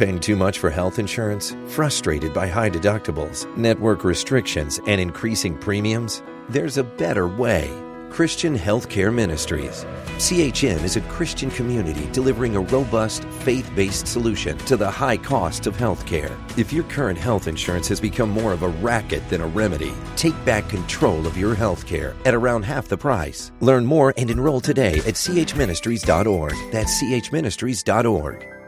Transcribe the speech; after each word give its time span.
paying 0.00 0.18
too 0.18 0.34
much 0.34 0.58
for 0.58 0.70
health 0.70 0.98
insurance? 0.98 1.54
Frustrated 1.66 2.32
by 2.32 2.46
high 2.46 2.70
deductibles, 2.70 3.46
network 3.54 4.02
restrictions, 4.02 4.80
and 4.86 4.98
increasing 4.98 5.56
premiums? 5.58 6.22
There's 6.48 6.78
a 6.78 6.84
better 6.84 7.28
way. 7.28 7.70
Christian 8.08 8.58
Healthcare 8.58 9.14
Ministries. 9.14 9.84
CHM 10.16 10.82
is 10.82 10.96
a 10.96 11.02
Christian 11.02 11.50
community 11.50 12.08
delivering 12.12 12.56
a 12.56 12.60
robust, 12.60 13.24
faith 13.44 13.70
based 13.76 14.06
solution 14.06 14.56
to 14.58 14.76
the 14.76 14.90
high 14.90 15.18
costs 15.18 15.66
of 15.66 15.76
healthcare. 15.76 16.32
If 16.58 16.72
your 16.72 16.84
current 16.84 17.18
health 17.18 17.46
insurance 17.46 17.86
has 17.88 18.00
become 18.00 18.30
more 18.30 18.52
of 18.52 18.62
a 18.62 18.68
racket 18.68 19.28
than 19.28 19.42
a 19.42 19.46
remedy, 19.46 19.92
take 20.16 20.44
back 20.46 20.66
control 20.68 21.26
of 21.26 21.36
your 21.36 21.54
healthcare 21.54 22.14
at 22.24 22.34
around 22.34 22.62
half 22.62 22.88
the 22.88 22.96
price. 22.96 23.52
Learn 23.60 23.84
more 23.84 24.14
and 24.16 24.30
enroll 24.30 24.60
today 24.60 24.94
at 25.00 25.14
chministries.org. 25.14 26.54
That's 26.72 27.02
chministries.org. 27.02 28.59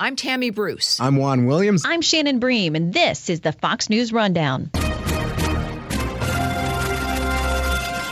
I'm 0.00 0.16
Tammy 0.16 0.50
Bruce. 0.50 0.98
I'm 0.98 1.14
Juan 1.14 1.46
Williams. 1.46 1.84
I'm 1.86 2.00
Shannon 2.00 2.40
Bream, 2.40 2.74
and 2.74 2.92
this 2.92 3.30
is 3.30 3.42
the 3.42 3.52
Fox 3.52 3.88
News 3.88 4.12
Rundown. 4.12 4.70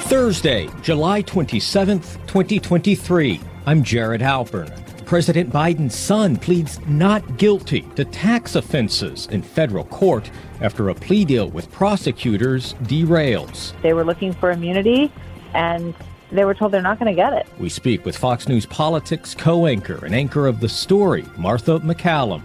Thursday, 0.04 0.68
July 0.82 1.24
27th, 1.24 2.24
2023. 2.28 3.40
I'm 3.66 3.82
Jared 3.82 4.20
Halpern. 4.20 4.70
President 5.06 5.50
Biden's 5.50 5.96
son 5.96 6.36
pleads 6.36 6.78
not 6.86 7.36
guilty 7.36 7.80
to 7.96 8.04
tax 8.04 8.54
offenses 8.54 9.26
in 9.32 9.42
federal 9.42 9.84
court 9.86 10.30
after 10.60 10.88
a 10.88 10.94
plea 10.94 11.24
deal 11.24 11.50
with 11.50 11.68
prosecutors 11.72 12.74
derails. 12.84 13.72
They 13.82 13.92
were 13.92 14.04
looking 14.04 14.32
for 14.32 14.52
immunity 14.52 15.10
and 15.52 15.96
they 16.32 16.44
were 16.44 16.54
told 16.54 16.72
they're 16.72 16.82
not 16.82 16.98
going 16.98 17.14
to 17.14 17.16
get 17.16 17.32
it. 17.32 17.46
We 17.58 17.68
speak 17.68 18.04
with 18.04 18.16
Fox 18.16 18.48
News 18.48 18.66
Politics 18.66 19.34
co 19.34 19.66
anchor 19.66 20.04
and 20.04 20.14
anchor 20.14 20.46
of 20.46 20.60
the 20.60 20.68
story, 20.68 21.24
Martha 21.36 21.78
MacCallum. 21.80 22.42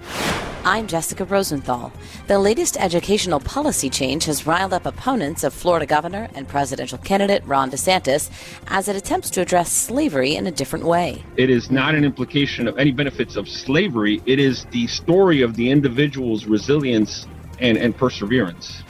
I'm 0.67 0.85
Jessica 0.85 1.23
Rosenthal. 1.23 1.93
The 2.27 2.39
latest 2.39 2.75
educational 2.77 3.39
policy 3.39 3.89
change 3.89 4.25
has 4.25 4.45
riled 4.45 4.73
up 4.73 4.85
opponents 4.85 5.45
of 5.45 5.53
Florida 5.53 5.85
Governor 5.85 6.27
and 6.35 6.45
presidential 6.45 6.97
candidate 6.97 7.41
Ron 7.45 7.71
DeSantis 7.71 8.29
as 8.67 8.89
it 8.89 8.97
attempts 8.97 9.29
to 9.29 9.41
address 9.41 9.71
slavery 9.71 10.35
in 10.35 10.45
a 10.45 10.51
different 10.51 10.83
way. 10.83 11.23
It 11.37 11.49
is 11.49 11.71
not 11.71 11.95
an 11.95 12.03
implication 12.03 12.67
of 12.67 12.77
any 12.77 12.91
benefits 12.91 13.37
of 13.37 13.47
slavery, 13.47 14.21
it 14.25 14.39
is 14.39 14.65
the 14.71 14.87
story 14.87 15.41
of 15.41 15.55
the 15.55 15.71
individual's 15.71 16.45
resilience 16.45 17.27
and, 17.59 17.77
and 17.77 17.95
perseverance. 17.95 18.83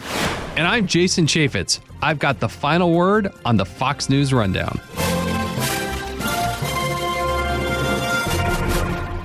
And 0.55 0.65
I'm 0.65 0.87
Jason 0.87 1.27
Chaffetz. 1.27 1.79
I've 2.01 2.19
got 2.19 2.39
the 2.39 2.49
final 2.49 2.91
word 2.91 3.31
on 3.43 3.57
the 3.57 3.65
Fox 3.65 4.09
News 4.09 4.31
Rundown. 4.33 4.79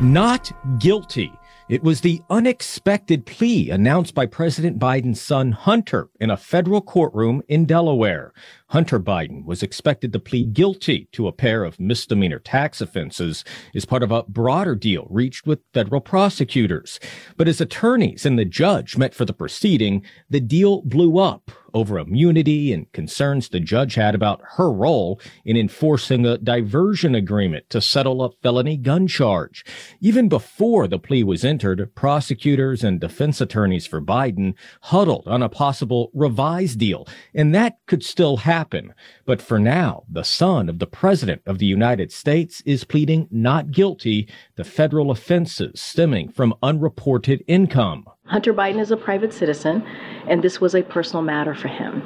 Not 0.01 0.53
guilty. 0.78 1.33
It 1.69 1.83
was 1.83 2.00
the 2.00 2.20
unexpected 2.28 3.25
plea 3.25 3.70
announced 3.70 4.15
by 4.15 4.27
President 4.27 4.78
Biden's 4.78 5.20
son 5.20 5.53
Hunter 5.53 6.09
in 6.19 6.31
a 6.31 6.37
federal 6.37 6.81
courtroom 6.81 7.43
in 7.48 7.67
Delaware. 7.67 8.33
Hunter 8.73 8.98
Biden 8.98 9.45
was 9.45 9.62
expected 9.62 10.15
to 10.15 10.19
plead 10.19 10.55
guilty 10.55 11.06
to 11.12 11.28
a 11.28 11.33
pair 11.33 11.62
of 11.62 11.78
misdemeanor 11.78 12.39
tax 12.39 12.81
offenses 12.81 13.45
as 13.75 13.84
part 13.84 14.03
of 14.03 14.11
a 14.11 14.23
broader 14.23 14.75
deal 14.75 15.06
reached 15.11 15.47
with 15.47 15.61
federal 15.75 16.01
prosecutors. 16.01 16.98
But 17.37 17.48
as 17.48 17.61
attorneys 17.61 18.25
and 18.25 18.39
the 18.39 18.47
judge 18.47 18.97
met 18.97 19.15
for 19.15 19.27
the 19.27 19.34
proceeding, 19.34 20.03
the 20.31 20.41
deal 20.41 20.81
blew 20.81 21.19
up 21.19 21.50
over 21.75 21.98
immunity 21.98 22.73
and 22.73 22.91
concerns 22.93 23.48
the 23.48 23.61
judge 23.61 23.95
had 23.95 24.15
about 24.15 24.41
her 24.56 24.70
role 24.70 25.20
in 25.45 25.56
enforcing 25.56 26.27
a 26.27 26.39
diversion 26.39 27.15
agreement 27.15 27.69
to 27.70 27.81
settle 27.81 28.23
a 28.23 28.31
felony 28.43 28.77
gun 28.77 29.06
charge. 29.06 29.65
Even 30.00 30.28
before 30.28 30.87
the 30.87 30.98
plea 30.98 31.25
was 31.25 31.45
entered, 31.45 31.95
prosecutors 31.95 32.84
and 32.84 33.00
defense 33.00 33.41
attorneys 33.41 33.87
for 33.87 34.00
Biden 34.00 34.55
huddled 34.83 35.27
on 35.27 35.43
a 35.43 35.48
possible 35.48 36.11
revised 36.15 36.78
deal, 36.78 37.06
and 37.34 37.55
that 37.55 37.77
could 37.87 38.03
still 38.03 38.39
happen. 38.39 38.62
But 39.25 39.43
for 39.43 39.59
now, 39.59 40.05
the 40.11 40.23
son 40.23 40.69
of 40.69 40.78
the 40.78 40.87
President 40.87 41.43
of 41.47 41.59
the 41.59 41.67
United 41.67 42.12
States 42.12 42.62
is 42.67 42.84
pleading 42.84 43.28
not 43.31 43.71
guilty 43.71 44.28
to 44.56 44.65
federal 44.65 45.11
offenses 45.11 45.81
stemming 45.81 46.31
from 46.31 46.55
unreported 46.62 47.43
income. 47.47 48.05
Hunter 48.27 48.55
Biden 48.55 48.81
is 48.81 48.91
a 48.91 48.97
private 48.97 49.33
citizen, 49.33 49.84
and 50.28 50.43
this 50.43 50.61
was 50.61 50.75
a 50.75 50.83
personal 50.83 51.22
matter 51.22 51.55
for 51.55 51.69
him. 51.69 52.03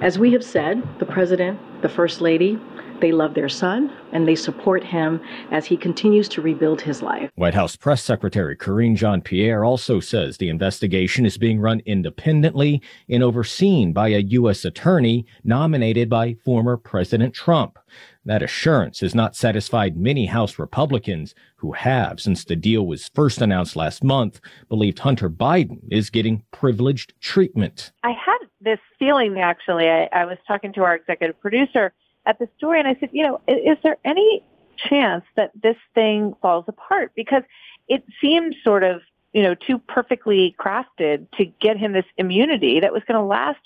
As 0.00 0.18
we 0.18 0.32
have 0.32 0.44
said, 0.44 0.82
the 0.98 1.06
President, 1.06 1.58
the 1.82 1.88
First 1.88 2.20
Lady, 2.20 2.58
they 3.00 3.12
love 3.12 3.34
their 3.34 3.48
son 3.48 3.92
and 4.12 4.26
they 4.26 4.34
support 4.34 4.84
him 4.84 5.20
as 5.50 5.66
he 5.66 5.76
continues 5.76 6.28
to 6.28 6.40
rebuild 6.40 6.80
his 6.80 7.02
life. 7.02 7.30
White 7.34 7.54
House 7.54 7.76
Press 7.76 8.02
Secretary 8.02 8.56
Karine 8.56 8.96
Jean 8.96 9.20
Pierre 9.20 9.64
also 9.64 10.00
says 10.00 10.36
the 10.36 10.48
investigation 10.48 11.26
is 11.26 11.38
being 11.38 11.60
run 11.60 11.80
independently 11.86 12.80
and 13.08 13.22
overseen 13.22 13.92
by 13.92 14.08
a 14.08 14.18
U.S. 14.18 14.64
attorney 14.64 15.26
nominated 15.42 16.08
by 16.08 16.34
former 16.44 16.76
President 16.76 17.34
Trump. 17.34 17.78
That 18.24 18.42
assurance 18.42 19.00
has 19.00 19.14
not 19.14 19.36
satisfied 19.36 19.96
many 19.96 20.26
House 20.26 20.58
Republicans 20.58 21.34
who 21.56 21.72
have, 21.72 22.20
since 22.20 22.44
the 22.44 22.56
deal 22.56 22.86
was 22.86 23.10
first 23.14 23.42
announced 23.42 23.76
last 23.76 24.02
month, 24.02 24.40
believed 24.68 25.00
Hunter 25.00 25.28
Biden 25.28 25.80
is 25.90 26.08
getting 26.08 26.44
privileged 26.50 27.12
treatment. 27.20 27.92
I 28.02 28.12
had 28.12 28.38
this 28.60 28.78
feeling, 28.98 29.38
actually. 29.38 29.88
I, 29.88 30.08
I 30.12 30.24
was 30.24 30.38
talking 30.48 30.72
to 30.74 30.82
our 30.82 30.94
executive 30.94 31.38
producer 31.40 31.92
at 32.26 32.38
the 32.38 32.48
story 32.56 32.78
and 32.78 32.88
I 32.88 32.96
said, 33.00 33.10
you 33.12 33.22
know, 33.22 33.40
is, 33.46 33.76
is 33.76 33.78
there 33.82 33.96
any 34.04 34.42
chance 34.76 35.24
that 35.36 35.50
this 35.62 35.76
thing 35.94 36.34
falls 36.42 36.64
apart? 36.68 37.12
Because 37.14 37.42
it 37.88 38.04
seemed 38.20 38.56
sort 38.62 38.82
of, 38.82 39.02
you 39.32 39.42
know, 39.42 39.54
too 39.54 39.78
perfectly 39.78 40.54
crafted 40.58 41.30
to 41.36 41.44
get 41.60 41.76
him 41.76 41.92
this 41.92 42.04
immunity 42.18 42.80
that 42.80 42.92
was 42.92 43.02
going 43.06 43.20
to 43.20 43.24
last 43.24 43.60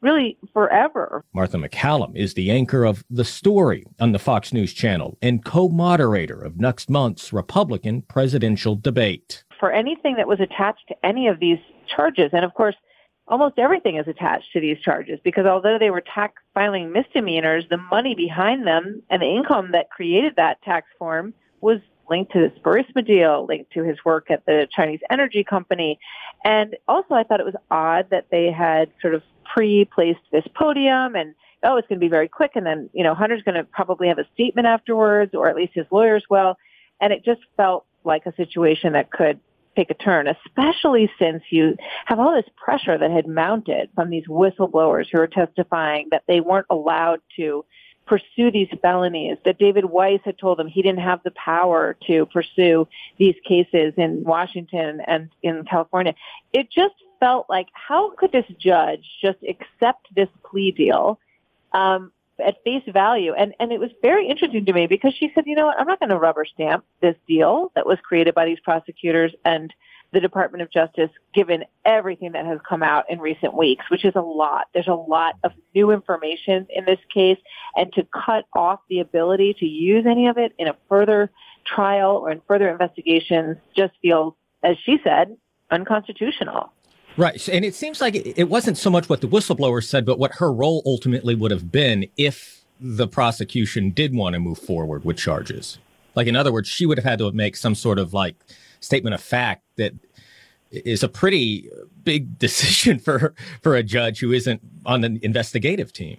really 0.00 0.36
forever. 0.52 1.24
Martha 1.32 1.56
MacCallum 1.56 2.14
is 2.14 2.34
the 2.34 2.50
anchor 2.50 2.84
of 2.84 3.04
The 3.08 3.24
Story 3.24 3.84
on 3.98 4.12
the 4.12 4.18
Fox 4.18 4.52
News 4.52 4.74
channel 4.74 5.16
and 5.22 5.44
co-moderator 5.44 6.38
of 6.38 6.60
next 6.60 6.90
month's 6.90 7.32
Republican 7.32 8.02
presidential 8.02 8.76
debate. 8.76 9.44
For 9.58 9.72
anything 9.72 10.16
that 10.16 10.28
was 10.28 10.40
attached 10.40 10.88
to 10.88 11.06
any 11.06 11.26
of 11.26 11.40
these 11.40 11.58
charges, 11.86 12.30
and 12.34 12.44
of 12.44 12.52
course, 12.52 12.76
almost 13.26 13.58
everything 13.58 13.96
is 13.96 14.06
attached 14.06 14.52
to 14.52 14.60
these 14.60 14.78
charges 14.80 15.18
because 15.24 15.46
although 15.46 15.78
they 15.78 15.90
were 15.90 16.02
tax 16.02 16.42
filing 16.52 16.92
misdemeanors, 16.92 17.64
the 17.70 17.76
money 17.76 18.14
behind 18.14 18.66
them 18.66 19.02
and 19.10 19.22
the 19.22 19.26
income 19.26 19.72
that 19.72 19.90
created 19.90 20.34
that 20.36 20.62
tax 20.62 20.86
form 20.98 21.32
was 21.60 21.80
linked 22.10 22.32
to 22.32 22.38
this 22.38 22.58
Burisma 22.62 23.06
deal, 23.06 23.46
linked 23.48 23.72
to 23.72 23.82
his 23.82 23.96
work 24.04 24.30
at 24.30 24.44
the 24.44 24.68
Chinese 24.70 25.00
energy 25.10 25.42
company. 25.42 25.98
And 26.44 26.76
also 26.86 27.14
I 27.14 27.22
thought 27.22 27.40
it 27.40 27.46
was 27.46 27.54
odd 27.70 28.08
that 28.10 28.26
they 28.30 28.50
had 28.52 28.90
sort 29.00 29.14
of 29.14 29.22
pre-placed 29.44 30.20
this 30.30 30.44
podium 30.54 31.16
and 31.16 31.34
oh, 31.64 31.76
it's 31.76 31.88
going 31.88 31.98
to 31.98 32.04
be 32.04 32.10
very 32.10 32.28
quick. 32.28 32.52
And 32.54 32.66
then, 32.66 32.90
you 32.92 33.02
know, 33.02 33.14
Hunter's 33.14 33.42
going 33.42 33.54
to 33.54 33.64
probably 33.64 34.08
have 34.08 34.18
a 34.18 34.26
statement 34.34 34.66
afterwards, 34.66 35.34
or 35.34 35.48
at 35.48 35.56
least 35.56 35.72
his 35.74 35.86
lawyers 35.90 36.22
will. 36.28 36.56
And 37.00 37.12
it 37.12 37.24
just 37.24 37.40
felt 37.56 37.86
like 38.04 38.26
a 38.26 38.34
situation 38.36 38.92
that 38.92 39.10
could 39.10 39.40
take 39.76 39.90
a 39.90 39.94
turn, 39.94 40.26
especially 40.26 41.10
since 41.18 41.42
you 41.50 41.76
have 42.06 42.18
all 42.18 42.34
this 42.34 42.50
pressure 42.56 42.96
that 42.96 43.10
had 43.10 43.26
mounted 43.26 43.90
from 43.94 44.10
these 44.10 44.26
whistleblowers 44.26 45.06
who 45.10 45.18
are 45.18 45.26
testifying 45.26 46.08
that 46.10 46.24
they 46.26 46.40
weren't 46.40 46.66
allowed 46.70 47.20
to 47.36 47.64
pursue 48.06 48.50
these 48.50 48.68
felonies, 48.82 49.38
that 49.44 49.58
David 49.58 49.86
Weiss 49.86 50.20
had 50.24 50.38
told 50.38 50.58
them 50.58 50.68
he 50.68 50.82
didn't 50.82 51.00
have 51.00 51.22
the 51.22 51.30
power 51.32 51.96
to 52.06 52.26
pursue 52.26 52.86
these 53.18 53.34
cases 53.46 53.94
in 53.96 54.24
Washington 54.24 55.00
and 55.06 55.30
in 55.42 55.64
California. 55.64 56.14
It 56.52 56.70
just 56.70 56.94
felt 57.18 57.48
like, 57.48 57.68
how 57.72 58.10
could 58.16 58.32
this 58.32 58.44
judge 58.58 59.04
just 59.22 59.38
accept 59.48 60.14
this 60.14 60.28
plea 60.44 60.70
deal 60.72 61.18
um, 61.72 62.12
at 62.44 62.62
face 62.64 62.82
value? 62.92 63.32
And 63.32 63.54
and 63.60 63.72
it 63.72 63.80
was 63.80 63.90
very 64.02 64.28
interesting 64.28 64.64
to 64.66 64.72
me 64.72 64.86
because 64.86 65.14
she 65.14 65.30
said, 65.34 65.44
you 65.46 65.54
know 65.54 65.66
what, 65.66 65.78
I'm 65.78 65.86
not 65.86 66.00
going 66.00 66.10
to 66.10 66.18
rubber 66.18 66.44
stamp 66.44 66.84
this 67.00 67.16
deal 67.26 67.72
that 67.74 67.86
was 67.86 67.98
created 68.02 68.34
by 68.34 68.46
these 68.46 68.60
prosecutors 68.60 69.32
and 69.44 69.72
the 70.12 70.20
Department 70.20 70.62
of 70.62 70.70
Justice, 70.70 71.10
given 71.34 71.64
everything 71.84 72.32
that 72.32 72.46
has 72.46 72.60
come 72.66 72.82
out 72.82 73.10
in 73.10 73.18
recent 73.18 73.52
weeks, 73.54 73.84
which 73.90 74.04
is 74.04 74.14
a 74.14 74.20
lot. 74.20 74.68
There's 74.72 74.86
a 74.86 74.94
lot 74.94 75.34
of 75.42 75.50
new 75.74 75.90
information 75.90 76.68
in 76.70 76.84
this 76.84 77.00
case, 77.12 77.38
and 77.76 77.92
to 77.94 78.06
cut 78.24 78.44
off 78.54 78.80
the 78.88 79.00
ability 79.00 79.56
to 79.58 79.66
use 79.66 80.06
any 80.06 80.28
of 80.28 80.38
it 80.38 80.52
in 80.56 80.68
a 80.68 80.76
further 80.88 81.30
trial 81.66 82.12
or 82.16 82.30
in 82.30 82.40
further 82.46 82.70
investigations 82.70 83.56
just 83.76 83.92
feels, 84.00 84.34
as 84.62 84.76
she 84.84 84.98
said, 85.02 85.36
unconstitutional. 85.70 86.72
Right. 87.16 87.48
And 87.48 87.64
it 87.64 87.74
seems 87.74 88.00
like 88.00 88.14
it 88.14 88.48
wasn't 88.48 88.76
so 88.76 88.90
much 88.90 89.08
what 89.08 89.20
the 89.20 89.28
whistleblower 89.28 89.84
said, 89.84 90.04
but 90.04 90.18
what 90.18 90.32
her 90.36 90.52
role 90.52 90.82
ultimately 90.84 91.34
would 91.34 91.52
have 91.52 91.70
been 91.70 92.06
if 92.16 92.64
the 92.80 93.06
prosecution 93.06 93.90
did 93.90 94.14
want 94.14 94.34
to 94.34 94.40
move 94.40 94.58
forward 94.58 95.04
with 95.04 95.16
charges. 95.16 95.78
Like, 96.16 96.26
in 96.26 96.36
other 96.36 96.52
words, 96.52 96.68
she 96.68 96.86
would 96.86 96.98
have 96.98 97.04
had 97.04 97.20
to 97.20 97.30
make 97.32 97.56
some 97.56 97.74
sort 97.74 97.98
of 97.98 98.12
like 98.12 98.36
statement 98.80 99.14
of 99.14 99.20
fact 99.20 99.62
that 99.76 99.94
is 100.70 101.02
a 101.02 101.08
pretty 101.08 101.70
big 102.02 102.38
decision 102.38 102.98
for 102.98 103.34
for 103.62 103.76
a 103.76 103.82
judge 103.82 104.20
who 104.20 104.32
isn't 104.32 104.60
on 104.84 105.00
the 105.00 105.18
investigative 105.22 105.92
team. 105.92 106.18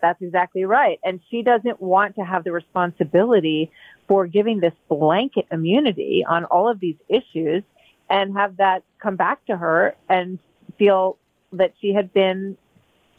That's 0.00 0.22
exactly 0.22 0.64
right. 0.64 1.00
And 1.02 1.20
she 1.28 1.42
doesn't 1.42 1.82
want 1.82 2.14
to 2.16 2.24
have 2.24 2.44
the 2.44 2.52
responsibility 2.52 3.72
for 4.06 4.28
giving 4.28 4.60
this 4.60 4.72
blanket 4.88 5.46
immunity 5.50 6.24
on 6.26 6.44
all 6.44 6.68
of 6.68 6.78
these 6.78 6.96
issues 7.08 7.64
and 8.08 8.34
have 8.36 8.56
that 8.58 8.82
come 9.00 9.16
back 9.16 9.44
to 9.46 9.56
her 9.56 9.94
and 10.08 10.38
feel 10.78 11.18
that 11.52 11.74
she 11.80 11.92
had 11.92 12.12
been 12.12 12.56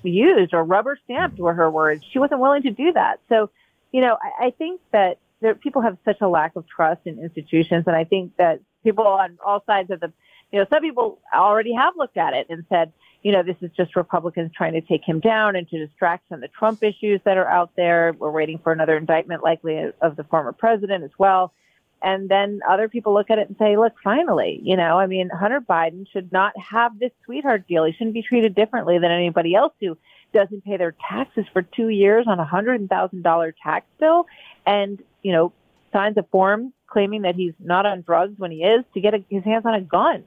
used 0.04 0.54
or 0.54 0.64
rubber 0.64 0.98
stamped 1.04 1.40
were 1.40 1.54
her 1.54 1.70
words. 1.70 2.04
She 2.12 2.20
wasn't 2.20 2.40
willing 2.40 2.64
to 2.64 2.72
do 2.72 2.94
that. 2.94 3.20
So, 3.30 3.50
you 3.92 4.02
know, 4.02 4.18
I, 4.22 4.48
I 4.48 4.50
think 4.52 4.82
that 4.92 5.18
there, 5.42 5.56
people 5.56 5.82
have 5.82 5.98
such 6.06 6.22
a 6.22 6.28
lack 6.28 6.56
of 6.56 6.68
trust 6.68 7.02
in 7.06 7.20
institutions. 7.20 7.86
And 7.88 7.96
I 7.96 8.04
think 8.04 8.36
that 8.38 8.60
people 8.84 9.08
on 9.08 9.38
all 9.46 9.64
sides 9.66 9.90
of 9.92 10.00
the, 10.00 10.12
you 10.52 10.60
know, 10.60 10.66
some 10.70 10.82
people 10.82 11.20
already 11.34 11.74
have 11.74 11.94
looked 11.98 12.18
at 12.18 12.34
it 12.34 12.48
and 12.50 12.66
said, 12.70 12.92
you 13.22 13.32
know, 13.32 13.44
this 13.44 13.58
is 13.62 13.70
just 13.76 13.96
Republicans 13.96 14.52
trying 14.56 14.74
to 14.74 14.82
take 14.82 15.04
him 15.04 15.20
down 15.20 15.56
and 15.56 15.68
to 15.70 15.86
distract 15.86 16.28
from 16.30 16.40
the 16.40 16.48
Trump 16.48 16.82
issues 16.82 17.20
that 17.26 17.38
are 17.38 17.48
out 17.48 17.72
there. 17.76 18.16
We're 18.18 18.32
waiting 18.32 18.60
for 18.60 18.72
another 18.72 18.96
indictment, 18.96 19.44
likely 19.44 19.92
of 20.02 20.16
the 20.16 20.24
former 20.24 20.54
president 20.54 21.04
as 21.04 21.12
well. 21.18 21.54
And 22.02 22.30
then 22.30 22.62
other 22.68 22.88
people 22.88 23.14
look 23.14 23.30
at 23.30 23.40
it 23.40 23.50
and 23.50 23.58
say, 23.58 23.78
look, 23.78 23.94
finally, 24.04 24.60
you 24.64 24.78
know, 24.78 24.98
I 24.98 25.06
mean, 25.06 25.30
Hunter 25.30 25.60
Biden 25.60 26.06
should 26.12 26.32
not 26.32 26.54
have 26.58 26.98
this 26.98 27.12
sweetheart 27.26 27.68
deal. 27.68 27.84
He 27.84 27.92
shouldn't 27.92 28.14
be 28.14 28.22
treated 28.22 28.56
differently 28.56 29.00
than 29.00 29.12
anybody 29.12 29.54
else 29.54 29.74
who 29.82 29.98
doesn't 30.34 30.64
pay 30.64 30.78
their 30.78 30.96
taxes 31.10 31.46
for 31.52 31.62
two 31.62 31.90
years 31.90 32.26
on 32.28 32.40
a 32.40 32.46
hundred 32.46 32.88
thousand 32.88 33.24
dollar 33.24 33.54
tax 33.64 33.86
bill 34.00 34.28
and, 34.66 35.04
you 35.24 35.34
know, 35.34 35.52
signs 35.92 36.18
a 36.18 36.24
form 36.24 36.72
claiming 36.88 37.24
that 37.24 37.36
he's 37.36 37.54
not 37.60 37.86
on 37.86 38.02
drugs 38.02 38.38
when 38.38 38.52
he 38.52 38.64
is 38.64 38.86
to 38.94 39.02
get 39.02 39.14
a, 39.14 39.24
his 39.30 39.44
hands 39.44 39.66
on 39.66 39.74
a 39.74 39.82
gun. 39.82 40.24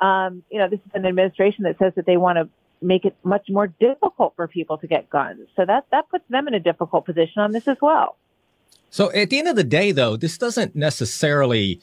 Um, 0.00 0.42
you 0.50 0.58
know, 0.58 0.68
this 0.68 0.80
is 0.80 0.90
an 0.94 1.06
administration 1.06 1.64
that 1.64 1.78
says 1.78 1.92
that 1.96 2.06
they 2.06 2.16
want 2.16 2.36
to 2.38 2.48
make 2.80 3.04
it 3.04 3.14
much 3.22 3.46
more 3.48 3.68
difficult 3.68 4.34
for 4.34 4.48
people 4.48 4.78
to 4.78 4.86
get 4.86 5.08
guns. 5.08 5.48
So 5.54 5.64
that, 5.64 5.86
that 5.92 6.08
puts 6.10 6.24
them 6.28 6.48
in 6.48 6.54
a 6.54 6.60
difficult 6.60 7.04
position 7.04 7.40
on 7.40 7.52
this 7.52 7.68
as 7.68 7.76
well. 7.80 8.16
So 8.90 9.10
at 9.12 9.30
the 9.30 9.38
end 9.38 9.48
of 9.48 9.56
the 9.56 9.64
day, 9.64 9.92
though, 9.92 10.16
this 10.16 10.36
doesn't 10.36 10.76
necessarily 10.76 11.80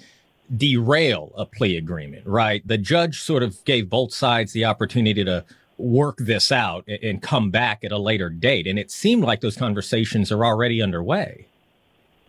derail 0.56 1.32
a 1.36 1.46
plea 1.46 1.78
agreement, 1.78 2.26
right? 2.26 2.68
The 2.68 2.78
judge 2.78 3.22
sort 3.22 3.44
of 3.44 3.64
gave 3.66 3.90
both 3.90 4.14
sides 4.14 4.54
the 4.54 4.66
opportunity 4.66 5.24
to 5.24 5.44
work 5.78 6.18
this 6.18 6.52
out 6.52 6.88
and 6.88 7.22
come 7.22 7.52
back 7.52 7.84
at 7.84 7.92
a 7.92 7.98
later 7.98 8.30
date. 8.30 8.68
And 8.68 8.78
it 8.78 8.92
seemed 8.92 9.24
like 9.24 9.42
those 9.42 9.56
conversations 9.56 10.32
are 10.32 10.46
already 10.46 10.82
underway. 10.82 11.46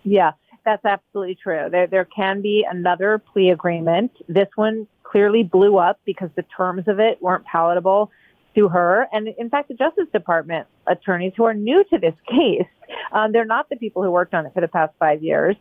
Yeah, 0.04 0.32
that's 0.64 0.84
absolutely 0.84 1.34
true. 1.34 1.68
There, 1.70 1.86
there 1.86 2.04
can 2.04 2.40
be 2.40 2.66
another 2.68 3.18
plea 3.18 3.50
agreement. 3.50 4.12
This 4.28 4.48
one 4.54 4.86
clearly 5.02 5.42
blew 5.42 5.76
up 5.78 5.98
because 6.04 6.30
the 6.36 6.44
terms 6.56 6.86
of 6.86 7.00
it 7.00 7.20
weren't 7.20 7.44
palatable 7.44 8.10
to 8.54 8.68
her. 8.68 9.08
And 9.12 9.28
in 9.28 9.50
fact, 9.50 9.68
the 9.68 9.74
Justice 9.74 10.06
Department 10.12 10.66
attorneys 10.90 11.32
who 11.36 11.44
are 11.44 11.54
new 11.54 11.84
to 11.84 11.98
this 11.98 12.14
case, 12.28 12.68
um, 13.12 13.32
they're 13.32 13.44
not 13.44 13.68
the 13.70 13.76
people 13.76 14.02
who 14.02 14.10
worked 14.10 14.34
on 14.34 14.46
it 14.46 14.52
for 14.52 14.60
the 14.60 14.68
past 14.68 14.92
five 14.98 15.22
years, 15.22 15.56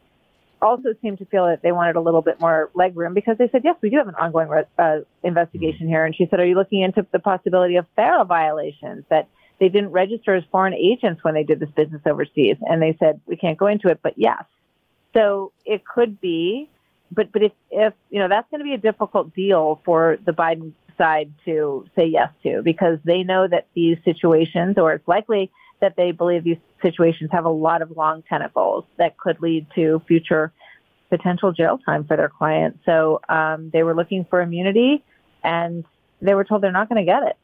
also 0.62 0.90
seem 1.02 1.18
to 1.18 1.26
feel 1.26 1.46
that 1.46 1.62
they 1.62 1.72
wanted 1.72 1.96
a 1.96 2.02
little 2.02 2.22
bit 2.22 2.40
more 2.40 2.70
leg 2.74 2.98
room 2.98 3.14
because 3.14 3.38
they 3.38 3.50
said, 3.50 3.62
yes, 3.64 3.76
we 3.82 3.90
do 3.90 3.98
have 3.98 4.08
an 4.08 4.16
ongoing 4.16 4.50
uh, 4.78 4.98
investigation 5.24 5.88
here. 5.88 6.06
And 6.06 6.16
she 6.16 6.28
said, 6.30 6.40
are 6.40 6.46
you 6.46 6.56
looking 6.56 6.82
into 6.82 7.06
the 7.12 7.20
possibility 7.20 7.78
of 7.78 7.86
FARA 7.96 8.26
violations 8.26 9.06
that 9.10 9.28
they 9.60 9.70
didn't 9.70 9.92
register 9.92 10.36
as 10.36 10.44
foreign 10.52 10.74
agents 10.74 11.24
when 11.24 11.34
they 11.34 11.44
did 11.44 11.60
this 11.60 11.70
business 11.70 12.02
overseas? 12.06 12.58
And 12.62 12.82
they 12.82 12.98
said, 13.00 13.22
we 13.26 13.38
can't 13.38 13.58
go 13.58 13.68
into 13.68 13.88
it, 13.88 14.00
but 14.04 14.14
yes. 14.18 14.44
So 15.16 15.54
it 15.66 15.86
could 15.86 16.20
be, 16.20 16.70
but, 17.12 17.32
but 17.32 17.42
if, 17.42 17.52
if, 17.72 17.94
you 18.10 18.20
know, 18.20 18.28
that's 18.28 18.50
going 18.52 18.60
to 18.60 18.66
be 18.66 18.74
a 18.74 18.78
difficult 18.78 19.34
deal 19.34 19.82
for 19.86 20.18
the 20.26 20.32
Biden 20.34 20.74
side 21.00 21.34
to 21.46 21.88
say 21.96 22.06
yes 22.06 22.30
to 22.44 22.62
because 22.62 23.00
they 23.04 23.24
know 23.24 23.48
that 23.48 23.68
these 23.74 23.98
situations, 24.06 24.78
or 24.78 24.94
it's 24.94 25.08
likely 25.08 25.50
that 25.82 25.96
they 25.96 26.12
believe 26.12 26.44
these 26.44 26.58
situations 26.82 27.30
have 27.32 27.46
a 27.46 27.50
lot 27.50 27.82
of 27.82 27.90
long 27.92 28.22
tentacles 28.24 28.86
that 28.98 29.18
could 29.18 29.42
lead 29.42 29.66
to 29.74 30.02
future 30.08 30.52
potential 31.10 31.52
jail 31.52 31.80
time 31.80 32.04
for 32.04 32.16
their 32.16 32.30
client. 32.30 32.80
So 32.86 33.22
um, 33.30 33.72
they 33.72 33.82
were 33.82 33.96
looking 33.96 34.26
for 34.30 34.42
immunity 34.42 35.04
and 35.44 35.86
they 36.22 36.34
were 36.34 36.44
told 36.44 36.62
they're 36.62 36.72
not 36.72 36.90
going 36.90 37.04
to 37.04 37.10
get 37.10 37.24
it. 37.24 37.38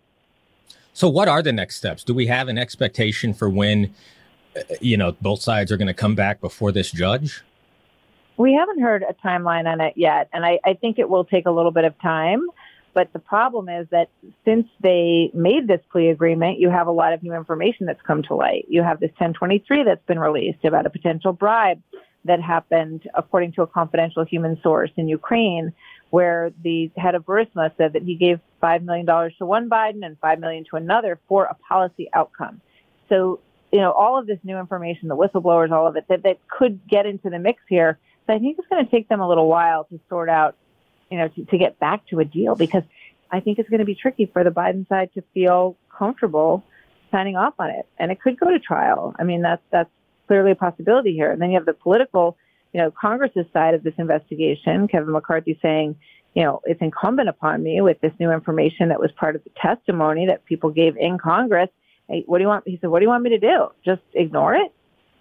So, 0.94 1.10
what 1.10 1.28
are 1.28 1.42
the 1.42 1.52
next 1.52 1.76
steps? 1.76 2.04
Do 2.04 2.14
we 2.14 2.28
have 2.28 2.48
an 2.48 2.58
expectation 2.58 3.34
for 3.34 3.50
when, 3.50 3.94
uh, 4.56 4.62
you 4.80 4.96
know, 4.96 5.12
both 5.22 5.42
sides 5.42 5.70
are 5.72 5.78
going 5.78 5.88
to 5.88 5.94
come 5.94 6.16
back 6.16 6.40
before 6.40 6.72
this 6.72 6.90
judge? 6.90 7.44
We 8.38 8.54
haven't 8.54 8.82
heard 8.82 9.04
a 9.04 9.14
timeline 9.26 9.66
on 9.66 9.82
it 9.82 9.94
yet, 9.98 10.30
and 10.32 10.46
I, 10.46 10.60
I 10.66 10.74
think 10.74 10.98
it 10.98 11.10
will 11.10 11.26
take 11.26 11.48
a 11.48 11.52
little 11.52 11.72
bit 11.72 11.84
of 11.84 12.00
time. 12.00 12.48
But 12.96 13.12
the 13.12 13.20
problem 13.20 13.68
is 13.68 13.88
that 13.92 14.10
since 14.46 14.68
they 14.80 15.30
made 15.34 15.68
this 15.68 15.82
plea 15.92 16.08
agreement, 16.08 16.60
you 16.60 16.70
have 16.70 16.88
a 16.88 16.94
lot 16.94 17.12
of 17.12 17.22
new 17.22 17.34
information 17.34 17.86
that's 17.86 18.02
come 18.02 18.24
to 18.24 18.36
light. 18.36 18.66
You 18.70 18.84
have 18.84 19.02
this 19.02 19.10
1023 19.10 19.84
that's 19.84 20.06
been 20.06 20.18
released 20.18 20.64
about 20.64 20.86
a 20.86 20.90
potential 20.90 21.34
bribe 21.34 21.82
that 22.24 22.42
happened 22.42 23.04
according 23.14 23.52
to 23.52 23.64
a 23.64 23.68
confidential 23.68 24.24
human 24.24 24.58
source 24.64 24.92
in 24.96 25.10
Ukraine, 25.10 25.74
where 26.10 26.54
the 26.64 26.90
head 26.96 27.16
of 27.16 27.26
Burisma 27.26 27.70
said 27.78 27.92
that 27.94 28.04
he 28.04 28.16
gave 28.16 28.40
$5 28.64 28.84
million 28.84 29.06
to 29.06 29.46
one 29.46 29.70
Biden 29.70 30.06
and 30.06 30.18
5 30.20 30.40
million 30.40 30.64
to 30.70 30.78
another 30.78 31.20
for 31.28 31.44
a 31.44 31.56
policy 31.68 32.10
outcome. 32.14 32.62
So, 33.10 33.42
you 33.74 33.80
know, 33.80 33.92
all 33.92 34.18
of 34.18 34.26
this 34.26 34.40
new 34.46 34.58
information, 34.58 35.10
the 35.10 35.18
whistleblowers, 35.18 35.70
all 35.70 35.86
of 35.86 35.98
it, 35.98 36.06
that, 36.08 36.24
that 36.24 36.40
could 36.48 36.80
get 36.88 37.06
into 37.06 37.30
the 37.30 37.40
mix 37.40 37.62
here. 37.68 38.00
So 38.26 38.34
I 38.34 38.40
think 38.40 38.58
it's 38.58 38.70
going 38.70 38.86
to 38.86 38.90
take 38.90 39.10
them 39.10 39.20
a 39.20 39.28
little 39.28 39.50
while 39.50 39.84
to 39.84 40.00
sort 40.08 40.30
out 40.30 40.56
you 41.16 41.22
know, 41.22 41.30
to, 41.30 41.46
to 41.46 41.58
get 41.58 41.80
back 41.80 42.06
to 42.08 42.20
a 42.20 42.26
deal 42.26 42.56
because 42.56 42.84
I 43.32 43.40
think 43.40 43.58
it's 43.58 43.70
going 43.70 43.80
to 43.80 43.86
be 43.86 43.96
tricky 43.96 44.26
for 44.26 44.44
the 44.44 44.50
Biden 44.50 44.86
side 44.90 45.12
to 45.14 45.24
feel 45.34 45.78
comfortable 45.98 46.62
signing 47.10 47.38
off 47.38 47.54
on 47.58 47.70
it. 47.70 47.88
And 47.98 48.12
it 48.12 48.20
could 48.20 48.38
go 48.38 48.50
to 48.50 48.60
trial. 48.60 49.16
I 49.18 49.24
mean, 49.24 49.42
that's, 49.42 49.62
that's 49.72 49.90
clearly 50.28 50.52
a 50.52 50.56
possibility 50.56 51.14
here. 51.14 51.32
And 51.32 51.42
then 51.42 51.52
you 51.52 51.58
have 51.58 51.66
the 51.66 51.74
political, 51.74 52.38
you 52.74 52.82
know, 52.82 52.92
Congress's 52.92 53.46
side 53.54 53.76
of 53.76 53.84
this 53.84 53.94
investigation, 53.98 54.90
Kevin 54.90 55.14
McCarthy 55.14 55.58
saying, 55.62 55.96
you 56.34 56.44
know, 56.44 56.60
it's 56.66 56.82
incumbent 56.82 57.30
upon 57.30 57.64
me 57.64 57.80
with 57.80 58.02
this 58.02 58.12
new 58.20 58.32
information 58.32 58.90
that 58.90 59.00
was 59.00 59.10
part 59.14 59.38
of 59.38 59.44
the 59.46 59.52
testimony 59.62 60.26
that 60.26 60.44
people 60.44 60.70
gave 60.70 60.98
in 60.98 61.18
Congress. 61.18 61.70
Hey, 62.10 62.24
what 62.26 62.40
do 62.40 62.44
you 62.44 62.50
want? 62.50 62.68
He 62.68 62.78
said, 62.82 62.90
what 62.90 63.00
do 63.00 63.04
you 63.06 63.10
want 63.10 63.24
me 63.24 63.30
to 63.30 63.40
do? 63.40 63.70
Just 63.86 64.02
ignore 64.14 64.54
it? 64.54 64.74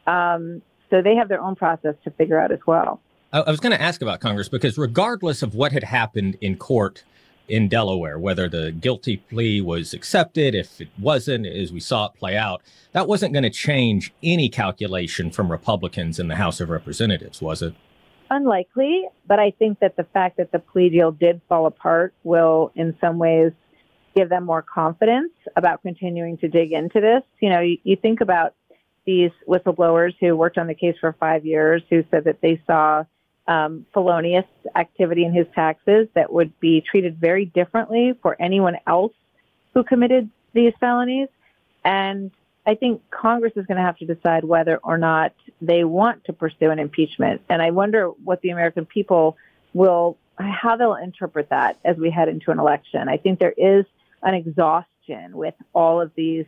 Um, 0.09 0.61
so 0.91 1.03
they 1.03 1.15
have 1.15 1.29
their 1.29 1.41
own 1.41 1.55
process 1.55 1.95
to 2.03 2.11
figure 2.11 2.41
out 2.41 2.51
as 2.51 2.59
well. 2.67 3.01
I 3.35 3.51
was 3.51 3.59
going 3.59 3.77
to 3.77 3.83
ask 3.83 4.01
about 4.01 4.21
Congress 4.21 4.49
because 4.49 4.79
regardless 4.79 5.43
of 5.43 5.57
what 5.57 5.73
had 5.73 5.83
happened 5.83 6.37
in 6.41 6.57
court 6.57 7.03
in 7.49 7.69
Delaware, 7.69 8.17
whether 8.17 8.49
the 8.49 8.71
guilty 8.71 9.17
plea 9.17 9.61
was 9.61 9.93
accepted, 9.93 10.55
if 10.55 10.81
it 10.81 10.89
wasn't, 11.01 11.45
as 11.45 11.73
we 11.73 11.81
saw 11.81 12.07
it 12.07 12.15
play 12.15 12.37
out, 12.37 12.63
that 12.93 13.09
wasn't 13.09 13.33
going 13.33 13.43
to 13.43 13.51
change 13.51 14.15
any 14.23 14.49
calculation 14.49 15.33
from 15.33 15.51
Republicans 15.51 16.21
in 16.21 16.29
the 16.29 16.37
House 16.37 16.61
of 16.61 16.71
Representatives, 16.71 17.43
was 17.43 17.61
it? 17.61 17.75
Unlikely, 18.31 19.09
but 19.27 19.41
I 19.41 19.51
think 19.51 19.81
that 19.81 19.97
the 19.97 20.05
fact 20.05 20.37
that 20.37 20.53
the 20.53 20.61
plea 20.61 20.89
deal 20.89 21.11
did 21.11 21.41
fall 21.49 21.67
apart 21.67 22.15
will, 22.23 22.71
in 22.77 22.97
some 23.01 23.19
ways, 23.19 23.51
give 24.15 24.29
them 24.29 24.45
more 24.45 24.63
confidence 24.63 25.33
about 25.57 25.83
continuing 25.83 26.39
to 26.39 26.47
dig 26.47 26.71
into 26.71 27.01
this. 27.01 27.23
You 27.41 27.51
know, 27.51 27.61
you, 27.61 27.79
you 27.83 27.97
think 27.97 28.21
about 28.21 28.55
these 29.05 29.33
whistleblowers 29.49 30.15
who 30.21 30.37
worked 30.37 30.57
on 30.57 30.69
the 30.69 30.75
case 30.75 30.95
for 31.01 31.17
five 31.19 31.45
years 31.45 31.83
who 31.91 32.05
said 32.13 32.23
that 32.25 32.41
they 32.41 32.63
saw 32.65 33.05
um, 33.47 33.87
felonious 33.93 34.47
activity 34.75 35.25
in 35.25 35.33
his 35.33 35.47
taxes 35.55 36.09
that 36.15 36.33
would 36.33 36.59
be 36.61 36.81
treated 36.81 37.19
very 37.19 37.45
differently 37.45 38.15
for 38.23 38.37
anyone 38.41 38.77
else 38.87 39.13
who 39.75 39.85
committed 39.85 40.31
these 40.53 40.73
felonies. 40.81 41.29
And 41.85 42.31
I 42.67 42.75
think 42.75 43.03
Congress 43.11 43.53
is 43.57 43.67
going 43.67 43.77
to 43.77 43.83
have 43.83 43.99
to 43.99 44.07
decide 44.07 44.45
whether 44.45 44.79
or 44.79 44.97
not 44.97 45.35
they 45.61 45.85
want 45.85 46.25
to 46.25 46.33
pursue 46.33 46.71
an 46.71 46.79
impeachment. 46.79 47.43
And 47.49 47.61
I 47.61 47.71
wonder 47.71 48.09
what 48.09 48.41
the 48.41 48.51
American 48.51 48.87
people 48.87 49.37
will, 49.75 50.17
how 50.39 50.77
they'll 50.77 50.95
interpret 50.95 51.51
that 51.51 51.79
as 51.85 51.97
we 51.97 52.11
head 52.11 52.29
into 52.29 52.51
an 52.51 52.59
election. 52.59 53.09
I 53.09 53.19
think 53.19 53.39
there 53.39 53.55
is 53.57 53.85
an 54.23 54.35
exhaustion 54.35 55.37
with 55.37 55.55
all 55.75 56.01
of 56.01 56.13
these 56.15 56.47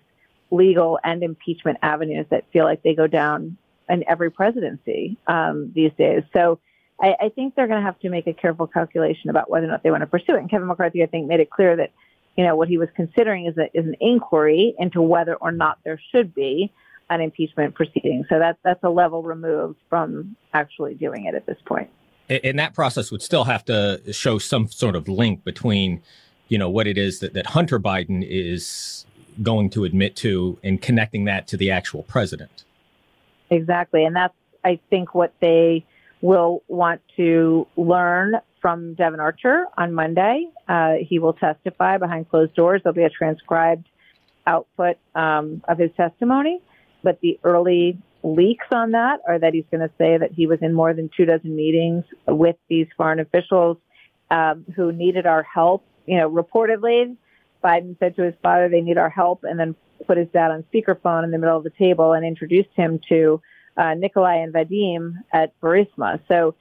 legal 0.51 0.99
and 1.05 1.23
impeachment 1.23 1.79
avenues 1.83 2.27
that 2.31 2.45
feel 2.53 2.65
like 2.65 2.83
they 2.83 2.95
go 2.95 3.07
down 3.07 3.59
in 3.89 4.05
every 4.09 4.31
presidency 4.31 5.19
um, 5.27 5.73
these 5.75 5.93
days. 5.99 6.23
So 6.33 6.59
I, 7.01 7.15
I 7.21 7.29
think 7.29 7.55
they're 7.55 7.67
going 7.67 7.81
to 7.81 7.87
have 7.87 7.99
to 8.01 8.09
make 8.09 8.27
a 8.27 8.33
careful 8.33 8.67
calculation 8.67 9.31
about 9.31 9.51
whether 9.51 9.67
or 9.67 9.71
not 9.71 9.83
they 9.83 9.91
want 9.91 10.03
to 10.03 10.07
pursue 10.07 10.35
it. 10.35 10.41
And 10.41 10.51
Kevin 10.51 10.67
McCarthy, 10.67 11.03
I 11.03 11.07
think, 11.07 11.29
made 11.29 11.41
it 11.41 11.51
clear 11.51 11.77
that, 11.77 11.93
you 12.37 12.45
know, 12.45 12.57
what 12.57 12.69
he 12.69 12.79
was 12.79 12.89
considering 12.97 13.47
is, 13.47 13.57
a, 13.59 13.65
is 13.79 13.87
an 13.87 13.97
inquiry 14.01 14.75
into 14.79 15.03
whether 15.03 15.35
or 15.35 15.53
not 15.53 15.79
there 15.85 16.01
should 16.13 16.35
be 16.35 16.73
an 17.09 17.21
impeachment 17.21 17.75
proceeding. 17.75 18.25
So 18.29 18.39
that's 18.39 18.59
that's 18.65 18.83
a 18.83 18.89
level 18.89 19.23
removed 19.23 19.79
from 19.89 20.37
actually 20.53 20.95
doing 20.95 21.27
it 21.27 21.35
at 21.35 21.47
this 21.47 21.59
point. 21.65 21.89
And 22.29 22.59
that 22.59 22.75
process 22.75 23.13
would 23.13 23.23
still 23.23 23.45
have 23.45 23.65
to 23.67 24.01
show 24.13 24.39
some 24.39 24.67
sort 24.67 24.97
of 24.97 25.07
link 25.07 25.45
between, 25.45 26.03
you 26.49 26.59
know, 26.59 26.69
what 26.69 26.89
it 26.89 26.99
is 26.99 27.21
that, 27.21 27.35
that 27.35 27.47
Hunter 27.47 27.79
Biden 27.79 28.27
is 28.29 29.07
going 29.43 29.71
to 29.71 29.85
admit 29.85 30.17
to 30.17 30.59
and 30.65 30.83
connecting 30.83 31.27
that 31.27 31.47
to 31.49 31.57
the 31.57 31.71
actual 31.71 32.03
president. 32.03 32.65
Exactly. 33.51 34.05
And 34.05 34.17
that's, 34.17 34.35
I 34.65 34.81
think, 34.91 35.15
what 35.15 35.33
they 35.39 35.85
will 36.27 36.65
want 36.67 37.01
to 37.17 37.69
learn 37.77 38.35
from 38.61 38.95
Devon 38.95 39.21
Archer 39.21 39.67
on 39.79 39.95
Monday. 39.95 40.49
Uh, 40.69 40.95
he 41.01 41.21
will 41.21 41.35
testify 41.35 41.99
behind 41.99 42.29
closed 42.29 42.53
doors. 42.55 42.81
There'll 42.83 42.97
be 42.97 43.05
a 43.05 43.11
transcribed 43.11 43.87
output 44.45 44.97
um, 45.15 45.63
of 45.69 45.79
his 45.79 45.91
testimony, 45.97 46.61
but 47.05 47.21
the 47.21 47.39
early 47.45 47.99
leaks 48.25 48.67
on 48.73 48.91
that 48.91 49.21
are 49.29 49.39
that 49.39 49.55
he's 49.55 49.67
going 49.71 49.89
to 49.89 49.95
say 49.99 50.19
that 50.19 50.33
he 50.33 50.49
was 50.49 50.59
in 50.63 50.75
more 50.75 50.93
than 50.95 51.09
two 51.17 51.27
dozen 51.27 51.55
meetings 51.55 52.03
with 52.27 52.57
these 52.69 52.89
foreign 52.97 53.21
officials 53.21 53.77
um, 54.33 54.65
who 54.75 54.91
needed 54.91 55.27
our 55.27 55.45
help. 55.45 55.85
You 56.07 56.19
know, 56.19 56.29
reportedly, 56.29 57.17
Biden 57.63 57.97
said 58.01 58.17
to 58.17 58.25
his 58.25 58.35
father, 58.43 58.69
"They 58.69 58.81
need 58.81 58.99
our 58.99 59.11
help," 59.11 59.45
and 59.45 59.61
then 59.61 59.77
put 60.09 60.19
his 60.19 60.29
dad 60.33 60.51
on 60.51 60.65
speakerphone 60.75 61.23
in 61.23 61.31
the 61.31 61.39
middle 61.39 61.57
of 61.57 61.63
the 61.63 61.71
table 61.71 62.15
and 62.15 62.27
introduced 62.27 62.71
him 62.75 62.99
to 63.11 63.41
uh, 63.77 63.95
Nikolai 63.95 64.37
and 64.37 64.53
Vadim 64.53 65.15
at 65.33 65.59
Burisma. 65.61 66.21
So. 66.29 66.55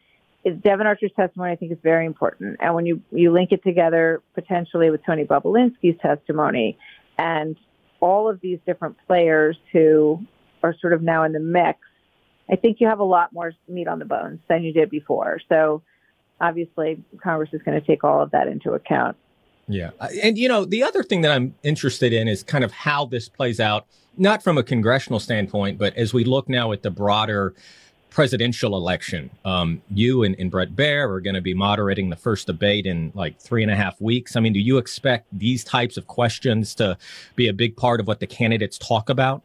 Devon 0.62 0.86
Archer's 0.86 1.12
testimony, 1.15 1.53
I 1.53 1.55
think, 1.55 1.72
is 1.72 1.79
very 1.81 2.05
important. 2.05 2.57
And 2.60 2.75
when 2.75 2.86
you, 2.86 3.01
you 3.10 3.31
link 3.31 3.51
it 3.51 3.63
together 3.63 4.22
potentially 4.36 4.91
with 4.91 5.03
Tony 5.03 5.24
Bobulinski's 5.24 6.00
testimony 6.00 6.77
and 7.17 7.57
all 8.00 8.29
of 8.29 8.39
these 8.41 8.60
different 8.63 8.95
players 9.07 9.57
who 9.72 10.24
are 10.62 10.75
sort 10.79 10.93
of 10.93 11.01
now 11.01 11.24
in 11.24 11.31
the 11.31 11.39
mix, 11.39 11.79
I 12.48 12.57
think 12.57 12.79
you 12.79 12.88
have 12.88 13.00
a 13.00 13.03
lot 13.03 13.34
more 13.34 13.53
meat 13.67 13.88
on 13.88 13.98
the 13.98 14.05
bones 14.05 14.39
than 14.48 14.63
you 14.63 14.72
did 14.72 14.91
before. 14.91 15.39
So 15.50 15.81
obviously, 16.39 17.03
Congress 17.24 17.50
is 17.51 17.63
going 17.63 17.81
to 17.81 17.86
take 17.86 18.03
all 18.03 18.22
of 18.22 18.29
that 18.31 18.48
into 18.48 18.74
account. 18.74 19.17
Yeah. 19.67 19.91
And, 20.22 20.38
you 20.38 20.48
know, 20.48 20.65
the 20.65 20.84
other 20.84 21.03
thing 21.03 21.22
that 21.22 21.31
I'm 21.31 21.55
interested 21.63 22.13
in 22.13 22.27
is 22.27 22.43
kind 22.43 22.63
of 22.63 22.72
how 22.72 23.05
this 23.05 23.27
plays 23.29 23.60
out, 23.60 23.88
not 24.17 24.43
from 24.43 24.57
a 24.57 24.63
congressional 24.63 25.19
standpoint, 25.19 25.77
but 25.77 25.95
as 25.95 26.13
we 26.13 26.24
look 26.24 26.48
now 26.48 26.72
at 26.72 26.84
the 26.84 26.91
broader 26.91 27.53
presidential 28.15 28.77
election. 28.77 29.29
Um, 29.43 29.81
you 29.89 30.24
and, 30.24 30.38
and 30.39 30.50
Bret 30.50 30.74
Baier 30.74 31.10
are 31.10 31.19
going 31.19 31.34
to 31.34 31.41
be 31.41 31.53
moderating 31.53 32.10
the 32.10 32.15
first 32.15 32.48
debate 32.48 32.86
in 32.86 33.12
like 33.13 33.38
three 33.41 33.62
and 33.62 33.69
a 33.69 33.75
half 33.75 34.00
weeks. 34.00 34.38
I 34.38 34.39
mean, 34.39 34.53
do 34.53 34.60
you 34.62 34.77
expect 34.77 35.27
these 35.34 35.65
types 35.65 35.98
of 35.98 36.07
questions 36.07 36.74
to 36.75 36.98
be 37.36 37.50
a 37.50 37.53
big 37.53 37.75
part 37.75 38.00
of 38.00 38.07
what 38.07 38.22
the 38.22 38.27
candidates 38.27 38.77
talk 38.77 39.10
about? 39.10 39.41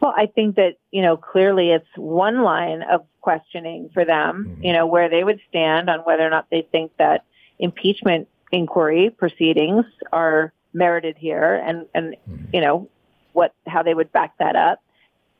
Well, 0.00 0.14
I 0.16 0.26
think 0.26 0.54
that, 0.54 0.74
you 0.92 1.02
know, 1.02 1.16
clearly 1.16 1.72
it's 1.72 1.88
one 1.96 2.42
line 2.44 2.82
of 2.82 3.04
questioning 3.20 3.90
for 3.92 4.04
them, 4.04 4.46
mm-hmm. 4.48 4.64
you 4.64 4.72
know, 4.72 4.86
where 4.86 5.08
they 5.08 5.24
would 5.24 5.40
stand 5.48 5.90
on 5.90 5.98
whether 6.00 6.24
or 6.24 6.30
not 6.30 6.46
they 6.52 6.68
think 6.70 6.92
that 6.98 7.24
impeachment 7.58 8.28
inquiry 8.54 9.10
proceedings 9.10 9.84
are 10.12 10.52
merited 10.72 11.16
here 11.18 11.54
and, 11.54 11.86
and 11.94 12.16
mm-hmm. 12.28 12.44
you 12.52 12.60
know, 12.60 12.88
what, 13.32 13.54
how 13.66 13.82
they 13.82 13.94
would 13.94 14.12
back 14.12 14.36
that 14.38 14.56
up. 14.56 14.82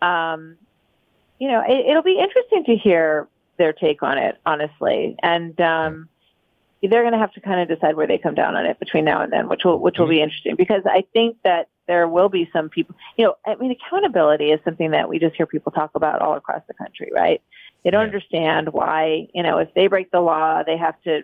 Um, 0.03 0.57
you 1.39 1.49
know, 1.49 1.63
it, 1.67 1.95
will 1.95 2.03
be 2.03 2.19
interesting 2.19 2.65
to 2.65 2.77
hear 2.77 3.29
their 3.57 3.73
take 3.73 4.03
on 4.03 4.19
it, 4.19 4.37
honestly. 4.45 5.17
And, 5.23 5.59
um, 5.61 6.09
they're 6.83 7.03
going 7.03 7.15
to 7.15 7.19
have 7.19 7.33
to 7.33 7.41
kind 7.41 7.61
of 7.61 7.69
decide 7.69 7.97
where 7.97 8.07
they 8.07 8.19
come 8.19 8.35
down 8.35 8.57
on 8.57 8.67
it 8.67 8.79
between 8.79 9.07
now 9.07 9.23
and 9.23 9.33
then, 9.33 9.49
which 9.49 9.65
will, 9.65 9.79
which 9.79 9.99
will 9.99 10.07
be 10.07 10.17
mm-hmm. 10.17 10.25
interesting 10.25 10.55
because 10.55 10.83
I 10.85 11.05
think 11.15 11.39
that 11.43 11.69
there 11.87 12.07
will 12.09 12.29
be 12.29 12.49
some 12.53 12.69
people, 12.69 12.95
you 13.17 13.25
know, 13.25 13.37
I 13.47 13.55
mean, 13.55 13.71
accountability 13.71 14.51
is 14.51 14.61
something 14.65 14.91
that 14.91 15.09
we 15.09 15.19
just 15.19 15.35
hear 15.35 15.47
people 15.47 15.73
talk 15.73 15.93
about 15.95 16.21
all 16.21 16.35
across 16.35 16.63
the 16.69 16.75
country, 16.75 17.11
right? 17.15 17.41
They 17.85 17.91
don't 17.91 18.03
yeah. 18.03 18.07
understand 18.07 18.73
why, 18.73 19.29
you 19.33 19.43
know, 19.43 19.59
if 19.59 19.73
they 19.75 19.87
break 19.87 20.11
the 20.11 20.21
law, 20.21 20.63
they 20.63 20.77
have 20.77 21.01
to 21.05 21.23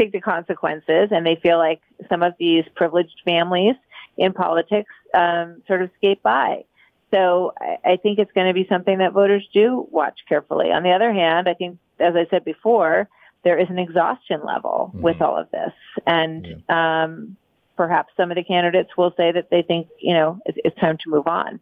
take 0.00 0.12
the 0.12 0.20
consequences 0.20 1.08
and 1.10 1.26
they 1.26 1.38
feel 1.42 1.58
like 1.58 1.80
some 2.08 2.22
of 2.22 2.32
these 2.38 2.64
privileged 2.74 3.20
families 3.24 3.74
in 4.16 4.32
politics 4.32 4.90
um, 5.14 5.62
sort 5.66 5.82
of 5.82 5.90
skate 5.98 6.22
by. 6.22 6.64
So 7.10 7.52
I, 7.60 7.92
I 7.92 7.96
think 7.96 8.18
it's 8.18 8.32
going 8.32 8.46
to 8.46 8.54
be 8.54 8.66
something 8.68 8.98
that 8.98 9.12
voters 9.12 9.46
do 9.52 9.86
watch 9.90 10.20
carefully. 10.28 10.70
On 10.72 10.82
the 10.82 10.90
other 10.90 11.12
hand, 11.12 11.48
I 11.48 11.54
think, 11.54 11.78
as 11.98 12.14
I 12.16 12.26
said 12.30 12.44
before, 12.44 13.08
there 13.44 13.58
is 13.58 13.68
an 13.68 13.78
exhaustion 13.78 14.40
level 14.44 14.90
mm-hmm. 14.94 15.02
with 15.02 15.20
all 15.20 15.36
of 15.36 15.50
this. 15.50 15.72
And 16.06 16.46
yeah. 16.46 17.04
um, 17.04 17.36
perhaps 17.76 18.12
some 18.16 18.30
of 18.30 18.36
the 18.36 18.44
candidates 18.44 18.90
will 18.96 19.12
say 19.16 19.32
that 19.32 19.50
they 19.50 19.62
think, 19.62 19.88
you 19.98 20.14
know, 20.14 20.40
it's, 20.46 20.58
it's 20.64 20.78
time 20.78 20.98
to 21.04 21.10
move 21.10 21.26
on. 21.26 21.60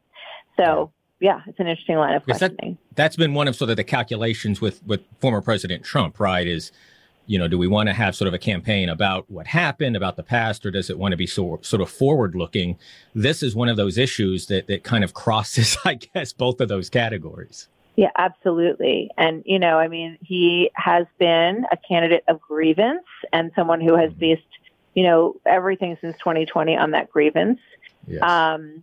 So, 0.57 0.93
yeah, 1.21 1.41
it's 1.47 1.59
an 1.59 1.67
interesting 1.67 1.97
line 1.97 2.15
of 2.15 2.25
questioning. 2.25 2.79
That, 2.91 2.97
that's 2.97 3.17
been 3.17 3.35
one 3.35 3.49
of 3.49 3.57
sort 3.57 3.71
of 3.71 3.77
the 3.77 3.85
calculations 3.85 4.61
with, 4.61 4.85
with 4.87 5.01
former 5.21 5.41
President 5.41 5.83
Trump, 5.85 6.21
right? 6.21 6.47
Is, 6.47 6.73
you 7.29 7.39
know, 7.39 7.47
do 7.47 7.57
we 7.57 7.69
want 7.69 7.89
to 7.89 7.93
have 7.93 8.17
sort 8.17 8.27
of 8.27 8.35
a 8.35 8.39
campaign 8.39 8.89
about 8.89 9.31
what 9.31 9.47
happened, 9.47 9.97
about 9.97 10.17
the 10.17 10.23
past, 10.23 10.67
or 10.67 10.71
does 10.71 10.91
it 10.91 10.99
want 10.99 11.13
to 11.13 11.17
be 11.17 11.27
so, 11.27 11.61
sort 11.63 11.81
of 11.81 11.89
forward 11.89 12.35
looking? 12.35 12.77
This 13.15 13.43
is 13.43 13.55
one 13.55 13.69
of 13.69 13.77
those 13.77 13.97
issues 13.99 14.47
that, 14.47 14.67
that 14.67 14.83
kind 14.83 15.05
of 15.05 15.15
crosses, 15.23 15.77
I 15.85 15.95
guess, 15.95 16.33
both 16.33 16.61
of 16.61 16.69
those 16.69 16.91
categories. 16.91 17.69
Yeah, 17.95 18.11
absolutely. 18.17 19.11
And, 19.17 19.43
you 19.45 19.59
know, 19.59 19.79
I 19.79 19.89
mean, 19.89 20.19
he 20.23 20.71
has 20.75 21.07
been 21.19 21.65
a 21.73 21.77
candidate 21.77 22.25
of 22.29 22.41
grievance 22.41 23.05
and 23.33 23.51
someone 23.57 23.81
who 23.81 23.97
has 23.97 24.11
mm-hmm. 24.11 24.21
based 24.21 24.43
you 24.99 25.05
know, 25.05 25.37
everything 25.47 25.97
since 26.01 26.17
2020 26.19 26.77
on 26.77 26.91
that 26.91 27.09
grievance. 27.09 27.61
Yes. 28.09 28.21
Um, 28.21 28.83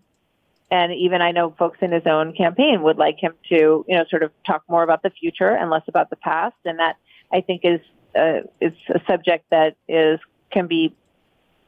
and 0.71 0.93
even 0.93 1.21
I 1.21 1.31
know 1.31 1.53
folks 1.59 1.79
in 1.81 1.91
his 1.91 2.03
own 2.05 2.33
campaign 2.33 2.83
would 2.83 2.97
like 2.97 3.19
him 3.19 3.33
to, 3.49 3.83
you 3.85 3.97
know, 3.97 4.05
sort 4.09 4.23
of 4.23 4.31
talk 4.47 4.63
more 4.69 4.81
about 4.81 5.03
the 5.03 5.09
future 5.09 5.49
and 5.49 5.69
less 5.69 5.83
about 5.89 6.09
the 6.09 6.15
past. 6.15 6.55
And 6.63 6.79
that 6.79 6.95
I 7.33 7.41
think 7.41 7.65
is 7.65 7.81
uh, 8.15 8.41
it's 8.62 8.77
a 8.89 9.00
subject 9.07 9.45
that 9.51 9.75
is 9.88 10.19
can 10.51 10.67
be 10.67 10.95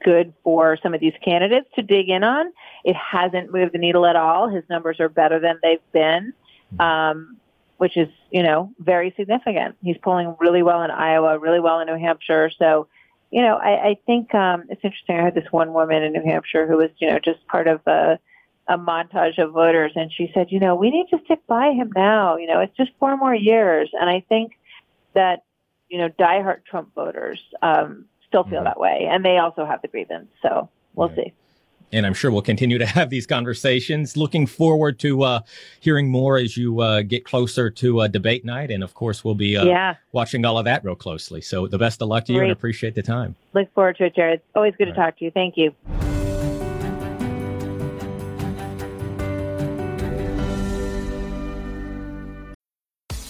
good 0.03 0.33
for 0.43 0.77
some 0.81 0.93
of 0.93 0.99
these 0.99 1.13
candidates 1.23 1.67
to 1.75 1.81
dig 1.81 2.09
in 2.09 2.23
on. 2.23 2.51
It 2.83 2.95
hasn't 2.95 3.51
moved 3.51 3.73
the 3.73 3.79
needle 3.79 4.05
at 4.05 4.15
all. 4.15 4.47
His 4.47 4.63
numbers 4.69 4.99
are 4.99 5.09
better 5.09 5.39
than 5.39 5.59
they've 5.63 5.79
been, 5.91 6.33
hmm. 6.71 6.81
um, 6.81 7.37
which 7.77 7.97
is 7.97 8.07
you 8.31 8.43
know 8.43 8.71
very 8.79 9.13
significant. 9.17 9.75
He's 9.81 9.97
polling 9.97 10.35
really 10.39 10.63
well 10.63 10.83
in 10.83 10.91
Iowa, 10.91 11.39
really 11.39 11.59
well 11.59 11.79
in 11.79 11.87
New 11.87 11.97
Hampshire. 11.99 12.51
So 12.57 12.87
you 13.31 13.41
know, 13.41 13.57
I, 13.57 13.89
I 13.89 13.97
think 14.05 14.33
um, 14.33 14.63
it's 14.69 14.83
interesting. 14.83 15.17
I 15.17 15.23
had 15.23 15.35
this 15.35 15.51
one 15.51 15.73
woman 15.73 16.03
in 16.03 16.13
New 16.13 16.23
Hampshire 16.23 16.67
who 16.67 16.77
was, 16.77 16.89
you 16.99 17.09
know, 17.09 17.19
just 17.19 17.45
part 17.47 17.67
of 17.67 17.81
a, 17.85 18.19
a 18.67 18.77
montage 18.77 19.37
of 19.37 19.51
voters, 19.51 19.91
and 19.95 20.11
she 20.11 20.31
said, 20.33 20.47
you 20.49 20.59
know, 20.59 20.75
we 20.75 20.89
need 20.89 21.07
to 21.09 21.19
stick 21.25 21.45
by 21.47 21.71
him 21.71 21.91
now. 21.95 22.37
You 22.37 22.47
know, 22.47 22.61
it's 22.61 22.75
just 22.77 22.91
four 22.99 23.17
more 23.17 23.35
years, 23.35 23.89
and 23.93 24.09
I 24.09 24.23
think 24.29 24.53
that, 25.13 25.43
you 25.89 25.97
know, 25.97 26.09
diehard 26.09 26.65
Trump 26.65 26.93
voters 26.95 27.39
um, 27.61 28.05
still 28.27 28.43
feel 28.43 28.55
mm-hmm. 28.55 28.65
that 28.65 28.79
way, 28.79 29.07
and 29.09 29.23
they 29.23 29.37
also 29.37 29.65
have 29.65 29.81
the 29.81 29.87
grievance. 29.87 30.29
So 30.41 30.69
we'll 30.95 31.13
see 31.15 31.33
and 31.91 32.05
I'm 32.05 32.13
sure 32.13 32.31
we'll 32.31 32.41
continue 32.41 32.77
to 32.77 32.85
have 32.85 33.09
these 33.09 33.25
conversations. 33.25 34.17
Looking 34.17 34.45
forward 34.45 34.99
to 34.99 35.23
uh, 35.23 35.39
hearing 35.79 36.09
more 36.09 36.37
as 36.37 36.57
you 36.57 36.81
uh, 36.81 37.01
get 37.01 37.25
closer 37.25 37.69
to 37.69 38.01
uh, 38.01 38.07
debate 38.07 38.45
night, 38.45 38.71
and 38.71 38.83
of 38.83 38.93
course, 38.93 39.23
we'll 39.23 39.35
be 39.35 39.57
uh, 39.57 39.65
yeah. 39.65 39.95
watching 40.11 40.45
all 40.45 40.57
of 40.57 40.65
that 40.65 40.83
real 40.83 40.95
closely. 40.95 41.41
So, 41.41 41.67
the 41.67 41.77
best 41.77 42.01
of 42.01 42.09
luck 42.09 42.25
to 42.25 42.33
Great. 42.33 42.37
you, 42.37 42.43
and 42.43 42.51
appreciate 42.51 42.95
the 42.95 43.03
time. 43.03 43.35
Look 43.53 43.73
forward 43.73 43.97
to 43.97 44.05
it, 44.05 44.15
Jared. 44.15 44.41
Always 44.55 44.73
good 44.77 44.89
all 44.89 44.93
to 44.93 44.99
right. 44.99 45.05
talk 45.07 45.19
to 45.19 45.25
you. 45.25 45.31
Thank 45.31 45.57
you. 45.57 46.16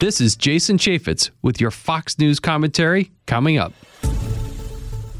This 0.00 0.18
is 0.18 0.34
Jason 0.34 0.78
Chaffetz 0.78 1.28
with 1.42 1.60
your 1.60 1.70
Fox 1.70 2.18
News 2.18 2.40
commentary 2.40 3.10
coming 3.26 3.58
up. 3.58 3.74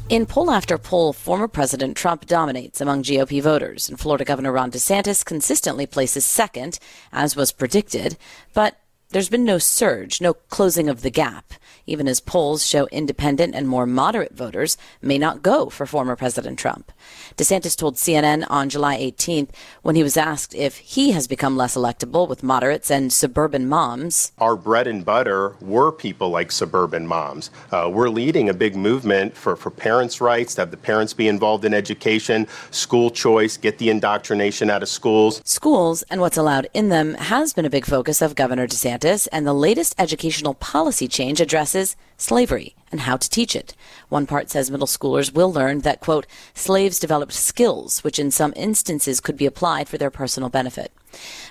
In 0.09 0.25
poll 0.25 0.49
after 0.49 0.79
poll, 0.79 1.13
former 1.13 1.47
President 1.47 1.95
Trump 1.95 2.25
dominates 2.25 2.81
among 2.81 3.03
GOP 3.03 3.43
voters, 3.43 3.87
and 3.87 3.99
Florida 3.99 4.25
Governor 4.25 4.51
Ron 4.51 4.71
DeSantis 4.71 5.23
consistently 5.23 5.85
places 5.85 6.25
second, 6.25 6.79
as 7.13 7.35
was 7.35 7.51
predicted. 7.51 8.17
But 8.55 8.80
there's 9.11 9.29
been 9.29 9.43
no 9.43 9.57
surge, 9.57 10.21
no 10.21 10.33
closing 10.33 10.89
of 10.89 11.01
the 11.01 11.09
gap 11.09 11.53
even 11.85 12.07
as 12.07 12.19
polls 12.19 12.65
show 12.65 12.87
independent 12.87 13.55
and 13.55 13.67
more 13.67 13.85
moderate 13.85 14.33
voters 14.33 14.77
may 15.01 15.17
not 15.17 15.41
go 15.41 15.69
for 15.69 15.85
former 15.85 16.15
President 16.15 16.57
Trump. 16.57 16.91
DeSantis 17.35 17.75
told 17.75 17.95
CNN 17.95 18.45
on 18.49 18.69
July 18.69 18.97
18th 18.97 19.49
when 19.81 19.95
he 19.95 20.03
was 20.03 20.17
asked 20.17 20.53
if 20.55 20.77
he 20.77 21.11
has 21.11 21.27
become 21.27 21.57
less 21.57 21.75
electable 21.75 22.27
with 22.27 22.43
moderates 22.43 22.91
and 22.91 23.11
suburban 23.11 23.67
moms. 23.67 24.31
Our 24.37 24.55
bread 24.55 24.87
and 24.87 25.03
butter 25.03 25.55
were 25.61 25.91
people 25.91 26.29
like 26.29 26.51
suburban 26.51 27.07
moms. 27.07 27.49
Uh, 27.71 27.89
we're 27.91 28.09
leading 28.09 28.49
a 28.49 28.53
big 28.53 28.75
movement 28.75 29.35
for, 29.35 29.55
for 29.55 29.69
parents' 29.69 30.21
rights, 30.21 30.55
to 30.55 30.61
have 30.61 30.71
the 30.71 30.77
parents 30.77 31.13
be 31.13 31.27
involved 31.27 31.65
in 31.65 31.73
education, 31.73 32.47
school 32.71 33.09
choice, 33.09 33.57
get 33.57 33.77
the 33.77 33.89
indoctrination 33.89 34.69
out 34.69 34.83
of 34.83 34.89
schools. 34.89 35.41
Schools 35.45 36.03
and 36.03 36.21
what's 36.21 36.37
allowed 36.37 36.67
in 36.73 36.89
them 36.89 37.15
has 37.15 37.53
been 37.53 37.65
a 37.65 37.69
big 37.69 37.85
focus 37.85 38.21
of 38.21 38.35
Governor 38.35 38.67
DeSantis 38.67 39.00
DeSantis, 39.01 39.27
and 39.31 39.45
the 39.45 39.53
latest 39.53 39.95
educational 39.97 40.53
policy 40.53 41.07
change 41.07 41.41
addresses 41.41 41.95
slavery 42.17 42.75
and 42.91 43.01
how 43.01 43.17
to 43.17 43.29
teach 43.29 43.55
it. 43.55 43.75
One 44.09 44.25
part 44.25 44.49
says 44.49 44.69
middle 44.69 44.87
schoolers 44.87 45.33
will 45.33 45.51
learn 45.51 45.79
that, 45.79 45.99
quote, 45.99 46.27
slaves 46.53 46.99
developed 46.99 47.33
skills 47.33 48.03
which 48.03 48.19
in 48.19 48.31
some 48.31 48.53
instances 48.55 49.19
could 49.19 49.37
be 49.37 49.45
applied 49.45 49.89
for 49.89 49.97
their 49.97 50.11
personal 50.11 50.49
benefit. 50.49 50.91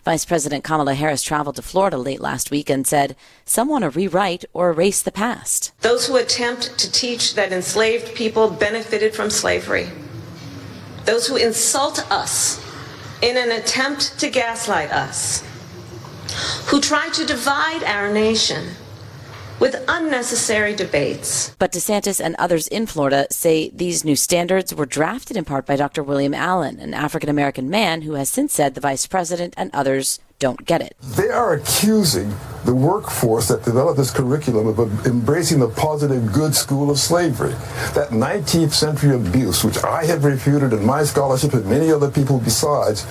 Vice 0.04 0.24
President 0.24 0.64
Kamala 0.64 0.94
Harris 0.94 1.22
traveled 1.22 1.56
to 1.56 1.62
Florida 1.62 1.98
late 1.98 2.20
last 2.20 2.50
week 2.50 2.70
and 2.70 2.86
said, 2.86 3.16
Some 3.44 3.68
want 3.68 3.82
to 3.82 3.90
rewrite 3.90 4.44
or 4.52 4.70
erase 4.70 5.02
the 5.02 5.12
past. 5.12 5.72
Those 5.80 6.06
who 6.06 6.16
attempt 6.16 6.78
to 6.78 6.90
teach 6.90 7.34
that 7.34 7.52
enslaved 7.52 8.14
people 8.14 8.50
benefited 8.50 9.14
from 9.14 9.28
slavery, 9.28 9.88
those 11.04 11.26
who 11.26 11.36
insult 11.36 12.10
us 12.10 12.64
in 13.22 13.36
an 13.36 13.50
attempt 13.50 14.18
to 14.20 14.30
gaslight 14.30 14.90
us, 14.90 15.42
who 16.66 16.80
try 16.80 17.08
to 17.10 17.24
divide 17.24 17.82
our 17.84 18.12
nation 18.12 18.70
with 19.60 19.84
unnecessary 19.88 20.74
debates. 20.74 21.54
But 21.58 21.72
DeSantis 21.72 22.18
and 22.24 22.34
others 22.38 22.66
in 22.66 22.86
Florida 22.86 23.26
say 23.30 23.68
these 23.70 24.04
new 24.04 24.16
standards 24.16 24.74
were 24.74 24.86
drafted 24.86 25.36
in 25.36 25.44
part 25.44 25.66
by 25.66 25.76
Dr. 25.76 26.02
William 26.02 26.32
Allen, 26.32 26.80
an 26.80 26.94
African 26.94 27.28
American 27.28 27.68
man 27.68 28.02
who 28.02 28.14
has 28.14 28.30
since 28.30 28.54
said 28.54 28.74
the 28.74 28.80
vice 28.80 29.06
president 29.06 29.54
and 29.56 29.70
others 29.74 30.18
don't 30.40 30.66
get 30.66 30.80
it. 30.80 30.96
They 31.16 31.28
are 31.28 31.52
accusing 31.52 32.34
the 32.64 32.74
workforce 32.74 33.48
that 33.48 33.64
developed 33.64 33.96
this 33.96 34.10
curriculum 34.10 34.66
of 34.66 35.06
embracing 35.06 35.60
the 35.60 35.68
positive 35.68 36.32
good 36.32 36.54
school 36.54 36.90
of 36.90 36.98
slavery. 36.98 37.52
That 37.94 38.08
19th 38.10 38.72
century 38.72 39.14
abuse, 39.14 39.64
which 39.64 39.82
I 39.84 40.04
have 40.04 40.24
refuted 40.24 40.72
in 40.72 40.84
my 40.84 41.04
scholarship 41.04 41.54
and 41.54 41.64
many 41.66 41.90
other 41.90 42.10
people 42.10 42.38
besides, 42.38 43.06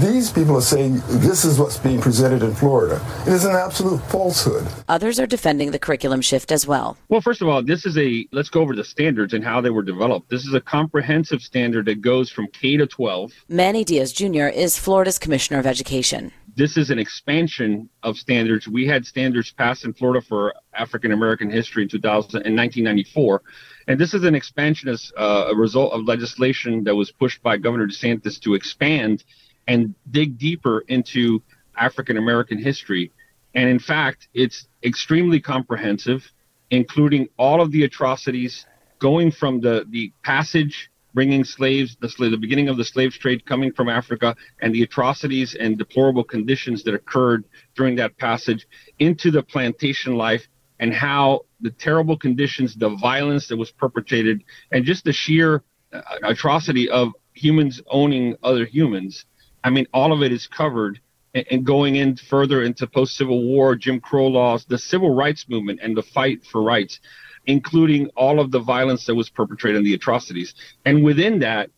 these 0.00 0.30
people 0.30 0.56
are 0.56 0.62
saying 0.62 1.02
this 1.08 1.44
is 1.44 1.58
what's 1.58 1.76
being 1.76 2.00
presented 2.00 2.42
in 2.42 2.54
Florida. 2.54 3.04
It 3.26 3.32
is 3.32 3.44
an 3.44 3.56
absolute 3.56 4.00
falsehood. 4.02 4.66
Others 4.88 5.18
are 5.18 5.26
defending 5.26 5.72
the 5.72 5.78
curriculum 5.78 6.20
shift 6.20 6.52
as 6.52 6.66
well. 6.66 6.96
Well, 7.08 7.20
first 7.20 7.42
of 7.42 7.48
all, 7.48 7.62
this 7.62 7.84
is 7.84 7.98
a, 7.98 8.26
let's 8.32 8.48
go 8.48 8.60
over 8.60 8.76
the 8.76 8.84
standards 8.84 9.34
and 9.34 9.44
how 9.44 9.60
they 9.60 9.70
were 9.70 9.82
developed. 9.82 10.30
This 10.30 10.46
is 10.46 10.54
a 10.54 10.60
comprehensive 10.60 11.42
standard 11.42 11.86
that 11.86 12.00
goes 12.00 12.30
from 12.30 12.46
K 12.48 12.76
to 12.76 12.86
12. 12.86 13.32
Manny 13.48 13.84
Diaz 13.84 14.12
Jr. 14.12 14.46
is 14.46 14.78
Florida's 14.78 15.18
Commissioner 15.18 15.58
of 15.58 15.66
Education 15.66 16.32
this 16.56 16.76
is 16.76 16.90
an 16.90 16.98
expansion 16.98 17.88
of 18.02 18.16
standards. 18.16 18.68
We 18.68 18.86
had 18.86 19.04
standards 19.04 19.52
passed 19.52 19.84
in 19.84 19.92
Florida 19.92 20.24
for 20.24 20.54
African 20.72 21.12
American 21.12 21.50
history 21.50 21.82
in 21.82 21.88
2000 21.88 22.46
in 22.46 22.56
1994, 22.56 23.42
and 23.88 24.00
this 24.00 24.14
is 24.14 24.24
an 24.24 24.34
expansion 24.34 24.88
as 24.88 25.12
uh, 25.16 25.46
a 25.50 25.56
result 25.56 25.92
of 25.92 26.04
legislation 26.04 26.84
that 26.84 26.94
was 26.94 27.10
pushed 27.10 27.42
by 27.42 27.56
Governor 27.56 27.86
DeSantis 27.86 28.40
to 28.40 28.54
expand 28.54 29.24
and 29.66 29.94
dig 30.10 30.38
deeper 30.38 30.84
into 30.88 31.42
African 31.76 32.16
American 32.16 32.58
history. 32.58 33.10
And 33.54 33.68
in 33.68 33.78
fact, 33.78 34.28
it's 34.34 34.68
extremely 34.82 35.40
comprehensive, 35.40 36.30
including 36.70 37.28
all 37.36 37.60
of 37.60 37.72
the 37.72 37.84
atrocities 37.84 38.66
going 38.98 39.30
from 39.30 39.60
the 39.60 39.86
the 39.90 40.12
passage 40.22 40.90
bringing 41.14 41.44
slaves, 41.44 41.96
the, 42.00 42.08
the 42.28 42.36
beginning 42.36 42.68
of 42.68 42.76
the 42.76 42.84
slave 42.84 43.12
trade 43.12 43.46
coming 43.46 43.72
from 43.72 43.88
Africa, 43.88 44.36
and 44.60 44.74
the 44.74 44.82
atrocities 44.82 45.54
and 45.54 45.78
deplorable 45.78 46.24
conditions 46.24 46.82
that 46.82 46.94
occurred 46.94 47.44
during 47.76 47.96
that 47.96 48.18
passage 48.18 48.66
into 48.98 49.30
the 49.30 49.42
plantation 49.42 50.16
life, 50.16 50.46
and 50.80 50.92
how 50.92 51.40
the 51.60 51.70
terrible 51.70 52.18
conditions, 52.18 52.74
the 52.74 52.90
violence 52.96 53.46
that 53.48 53.56
was 53.56 53.70
perpetrated, 53.70 54.42
and 54.72 54.84
just 54.84 55.04
the 55.04 55.12
sheer 55.12 55.62
uh, 55.92 56.02
atrocity 56.24 56.90
of 56.90 57.12
humans 57.32 57.80
owning 57.86 58.36
other 58.42 58.66
humans. 58.66 59.24
I 59.62 59.70
mean, 59.70 59.86
all 59.94 60.12
of 60.12 60.22
it 60.22 60.32
is 60.32 60.46
covered. 60.46 61.00
And, 61.34 61.46
and 61.50 61.66
going 61.66 61.96
in 61.96 62.16
further 62.16 62.62
into 62.62 62.86
post 62.86 63.16
Civil 63.16 63.42
War, 63.44 63.74
Jim 63.76 64.00
Crow 64.00 64.28
laws, 64.28 64.64
the 64.64 64.78
civil 64.78 65.14
rights 65.14 65.48
movement, 65.48 65.80
and 65.82 65.96
the 65.96 66.02
fight 66.02 66.44
for 66.44 66.62
rights 66.62 67.00
including 67.46 68.08
all 68.16 68.40
of 68.40 68.50
the 68.50 68.60
violence 68.60 69.06
that 69.06 69.14
was 69.14 69.28
perpetrated 69.28 69.78
and 69.78 69.86
the 69.86 69.94
atrocities. 69.94 70.54
And 70.84 71.04
within 71.04 71.40
that, 71.40 71.70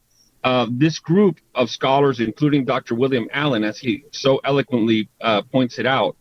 uh, 0.44 0.66
this 0.70 0.98
group 0.98 1.38
of 1.54 1.70
scholars, 1.70 2.20
including 2.20 2.64
Dr. 2.64 2.94
William 2.94 3.28
Allen, 3.32 3.64
as 3.64 3.78
he 3.78 4.04
so 4.12 4.40
eloquently 4.44 5.08
uh, 5.20 5.42
points 5.42 5.78
it 5.78 5.86
out, 5.86 6.16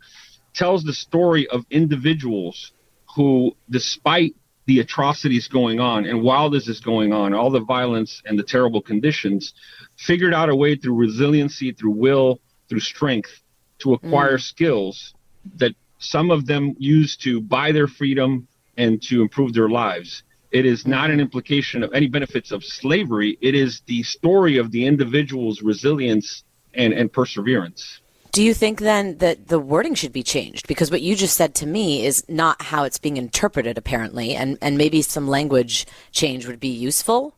tells 0.53 0.83
the 0.83 0.93
story 0.93 1.47
of 1.49 1.63
individuals 1.69 2.71
who, 3.15 3.55
despite 3.69 4.35
the 4.65 4.79
atrocities 4.79 5.47
going 5.47 5.79
on, 5.79 6.05
and 6.05 6.23
while 6.23 6.49
this 6.49 6.67
is 6.67 6.79
going 6.79 7.13
on, 7.13 7.33
all 7.33 7.51
the 7.51 7.59
violence 7.59 8.21
and 8.25 8.39
the 8.39 8.43
terrible 8.43 8.81
conditions, 8.81 9.53
figured 9.95 10.33
out 10.33 10.49
a 10.49 10.55
way 10.55 10.75
through 10.75 10.95
resiliency, 10.95 11.71
through 11.71 11.91
will, 11.91 12.39
through 12.67 12.79
strength, 12.79 13.41
to 13.77 13.93
acquire 13.93 14.37
mm. 14.37 14.41
skills 14.41 15.13
that 15.57 15.75
some 15.99 16.31
of 16.31 16.47
them 16.47 16.75
used 16.79 17.21
to 17.21 17.41
buy 17.41 17.71
their 17.71 17.87
freedom, 17.87 18.47
and 18.77 19.01
to 19.03 19.21
improve 19.21 19.53
their 19.53 19.69
lives. 19.69 20.23
It 20.51 20.65
is 20.65 20.81
mm-hmm. 20.81 20.91
not 20.91 21.11
an 21.11 21.19
implication 21.19 21.83
of 21.83 21.93
any 21.93 22.07
benefits 22.07 22.51
of 22.51 22.63
slavery. 22.63 23.37
It 23.41 23.55
is 23.55 23.81
the 23.87 24.03
story 24.03 24.57
of 24.57 24.71
the 24.71 24.85
individual's 24.85 25.61
resilience 25.61 26.43
and, 26.73 26.93
and 26.93 27.11
perseverance. 27.11 28.01
Do 28.31 28.43
you 28.43 28.53
think 28.53 28.81
then 28.81 29.17
that 29.19 29.47
the 29.47 29.59
wording 29.59 29.95
should 29.95 30.11
be 30.11 30.23
changed? 30.23 30.67
Because 30.67 30.91
what 30.91 31.01
you 31.01 31.15
just 31.15 31.37
said 31.37 31.55
to 31.55 31.65
me 31.65 32.05
is 32.05 32.23
not 32.27 32.61
how 32.61 32.83
it's 32.83 32.99
being 32.99 33.15
interpreted, 33.15 33.77
apparently, 33.77 34.35
and, 34.35 34.57
and 34.61 34.77
maybe 34.77 35.01
some 35.01 35.29
language 35.29 35.85
change 36.11 36.45
would 36.45 36.59
be 36.59 36.67
useful? 36.67 37.33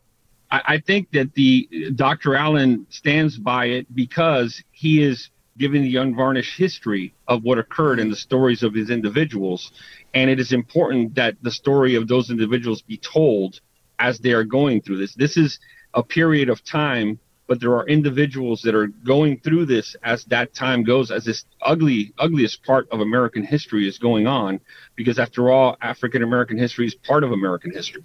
I, 0.50 0.62
I 0.66 0.78
think 0.78 1.12
that 1.12 1.34
the 1.34 1.68
Dr. 1.94 2.34
Allen 2.34 2.84
stands 2.90 3.38
by 3.38 3.66
it 3.66 3.94
because 3.94 4.60
he 4.72 5.02
is 5.02 5.30
giving 5.58 5.82
the 5.82 5.96
unvarnished 5.96 6.56
history 6.56 7.14
of 7.26 7.42
what 7.42 7.58
occurred 7.58 7.98
and 7.98 8.10
the 8.10 8.16
stories 8.16 8.62
of 8.62 8.74
his 8.74 8.90
individuals. 8.90 9.72
And 10.14 10.30
it 10.30 10.40
is 10.40 10.52
important 10.52 11.14
that 11.16 11.36
the 11.42 11.50
story 11.50 11.94
of 11.94 12.08
those 12.08 12.30
individuals 12.30 12.82
be 12.82 12.96
told 12.96 13.60
as 13.98 14.18
they 14.18 14.32
are 14.32 14.44
going 14.44 14.80
through 14.80 14.98
this. 14.98 15.14
This 15.14 15.36
is 15.36 15.58
a 15.94 16.02
period 16.02 16.48
of 16.48 16.64
time, 16.64 17.18
but 17.48 17.60
there 17.60 17.74
are 17.74 17.86
individuals 17.86 18.62
that 18.62 18.74
are 18.74 18.86
going 18.86 19.40
through 19.40 19.66
this 19.66 19.96
as 20.02 20.24
that 20.26 20.54
time 20.54 20.84
goes, 20.84 21.10
as 21.10 21.24
this 21.24 21.44
ugly, 21.62 22.12
ugliest 22.18 22.62
part 22.64 22.88
of 22.90 23.00
American 23.00 23.42
history 23.42 23.88
is 23.88 23.98
going 23.98 24.26
on, 24.26 24.60
because 24.96 25.18
after 25.18 25.50
all, 25.50 25.76
African 25.80 26.22
American 26.22 26.58
history 26.58 26.86
is 26.86 26.94
part 26.94 27.24
of 27.24 27.32
American 27.32 27.72
history 27.72 28.04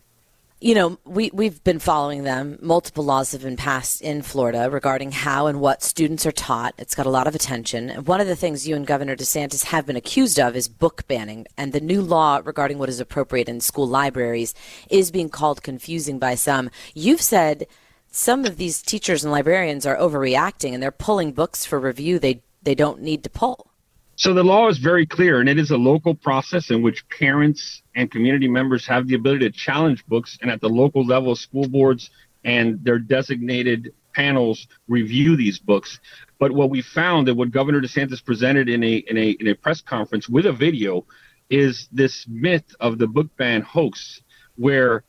you 0.64 0.74
know, 0.76 0.98
we, 1.04 1.30
we've 1.34 1.62
been 1.66 1.80
following 1.80 2.24
them. 2.24 2.58
Multiple 2.62 3.04
laws 3.04 3.34
have 3.34 3.42
been 3.42 3.58
passed 3.58 4.02
in 4.02 4.22
Florida 4.22 4.70
regarding 4.70 5.12
how 5.12 5.48
and 5.48 5.60
what 5.60 5.84
students 5.84 6.26
are 6.26 6.32
taught. 6.32 6.74
It's 6.78 6.96
got 6.96 7.06
a 7.06 7.10
lot 7.10 7.28
of 7.28 7.36
attention. 7.36 7.90
And 7.90 8.08
one 8.08 8.22
of 8.22 8.28
the 8.28 8.36
things 8.38 8.66
you 8.66 8.74
and 8.78 8.88
Governor 8.88 9.18
DeSantis 9.18 9.66
have 9.66 9.86
been 9.86 9.98
accused 9.98 10.40
of 10.40 10.56
is 10.56 10.70
book 10.70 11.06
banning. 11.06 11.48
And 11.58 11.74
the 11.74 11.82
new 11.82 12.02
law 12.02 12.40
regarding 12.42 12.80
what 12.80 12.88
is 12.88 13.02
appropriate 13.02 13.50
in 13.50 13.60
school 13.60 13.86
libraries 13.86 14.54
is 14.90 15.12
being 15.12 15.28
called 15.28 15.64
confusing 15.64 16.18
by 16.18 16.36
some. 16.36 16.70
You've 16.94 17.22
said 17.22 17.68
some 18.10 18.46
of 18.46 18.56
these 18.56 18.82
teachers 18.82 19.26
and 19.26 19.34
librarians 19.34 19.86
are 19.86 19.98
overreacting 19.98 20.74
and 20.74 20.82
they're 20.82 20.92
pulling 20.92 21.34
books 21.34 21.66
for 21.66 21.78
review 21.78 22.20
they, 22.20 22.42
they 22.62 22.74
don't 22.74 23.02
need 23.02 23.22
to 23.26 23.30
pull. 23.30 23.73
So 24.16 24.34
the 24.34 24.44
law 24.44 24.68
is 24.70 24.78
very 24.78 25.06
clear, 25.06 25.40
and 25.40 25.50
it 25.50 25.58
is 25.58 25.72
a 25.72 25.78
local 25.78 26.14
process 26.14 26.70
in 26.70 26.84
which 26.84 27.08
parents 27.10 27.82
and 27.96 28.12
community 28.12 28.48
members 28.48 28.86
have 28.86 29.08
the 29.08 29.16
ability 29.16 29.50
to 29.50 29.58
challenge 29.58 30.06
books, 30.06 30.38
and 30.42 30.52
at 30.52 30.62
the 30.62 30.70
local 30.70 31.04
level, 31.06 31.36
school 31.36 31.68
boards 31.68 32.12
and 32.44 32.84
their 32.84 33.00
designated 33.00 33.94
panels 34.14 34.68
review 34.88 35.36
these 35.36 35.58
books. 35.58 36.00
But 36.40 36.52
what 36.52 36.70
we 36.70 36.82
found 36.82 37.28
that 37.28 37.36
what 37.36 37.52
Governor 37.52 37.82
DeSantis 37.82 38.24
presented 38.24 38.70
in 38.70 38.84
a 38.84 38.98
in 38.98 39.18
a 39.18 39.30
in 39.32 39.48
a 39.48 39.56
press 39.56 39.82
conference 39.82 40.30
with 40.30 40.46
a 40.46 40.54
video 40.54 41.06
is 41.50 41.88
this 41.92 42.28
myth 42.28 42.76
of 42.80 43.00
the 43.00 43.08
book 43.08 43.36
ban 43.38 43.62
hoax, 43.62 44.22
where 44.58 45.04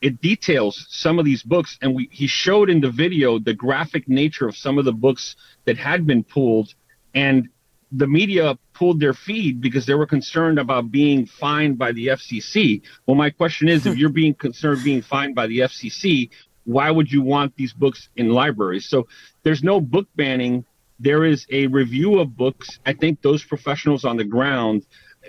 it 0.00 0.20
details 0.20 0.86
some 0.90 1.18
of 1.18 1.24
these 1.24 1.42
books, 1.42 1.78
and 1.82 1.94
we 1.94 2.08
he 2.12 2.28
showed 2.28 2.70
in 2.70 2.80
the 2.80 2.90
video 2.90 3.40
the 3.40 3.54
graphic 3.54 4.08
nature 4.08 4.46
of 4.46 4.56
some 4.56 4.78
of 4.78 4.84
the 4.84 4.92
books 4.92 5.34
that 5.64 5.78
had 5.78 6.06
been 6.06 6.22
pulled, 6.22 6.74
and 7.14 7.48
the 7.92 8.06
media 8.06 8.58
pulled 8.72 9.00
their 9.00 9.14
feed 9.14 9.60
because 9.60 9.86
they 9.86 9.94
were 9.94 10.06
concerned 10.06 10.58
about 10.58 10.90
being 10.90 11.26
fined 11.26 11.78
by 11.78 11.92
the 11.92 12.08
FCC. 12.08 12.82
Well, 13.06 13.14
my 13.14 13.30
question 13.30 13.68
is, 13.68 13.86
if 13.86 13.94
hmm. 13.94 13.98
you're 13.98 14.08
being 14.10 14.34
concerned 14.34 14.82
being 14.84 15.02
fined 15.02 15.34
by 15.34 15.46
the 15.46 15.60
FCC, 15.60 16.30
why 16.64 16.90
would 16.90 17.10
you 17.10 17.22
want 17.22 17.54
these 17.56 17.72
books 17.72 18.08
in 18.16 18.30
libraries? 18.30 18.86
So 18.88 19.06
there's 19.44 19.62
no 19.62 19.80
book 19.80 20.08
banning. 20.16 20.64
There 20.98 21.24
is 21.24 21.46
a 21.50 21.68
review 21.68 22.18
of 22.18 22.36
books. 22.36 22.80
I 22.84 22.92
think 22.92 23.22
those 23.22 23.44
professionals 23.44 24.04
on 24.04 24.16
the 24.16 24.24
ground 24.24 24.84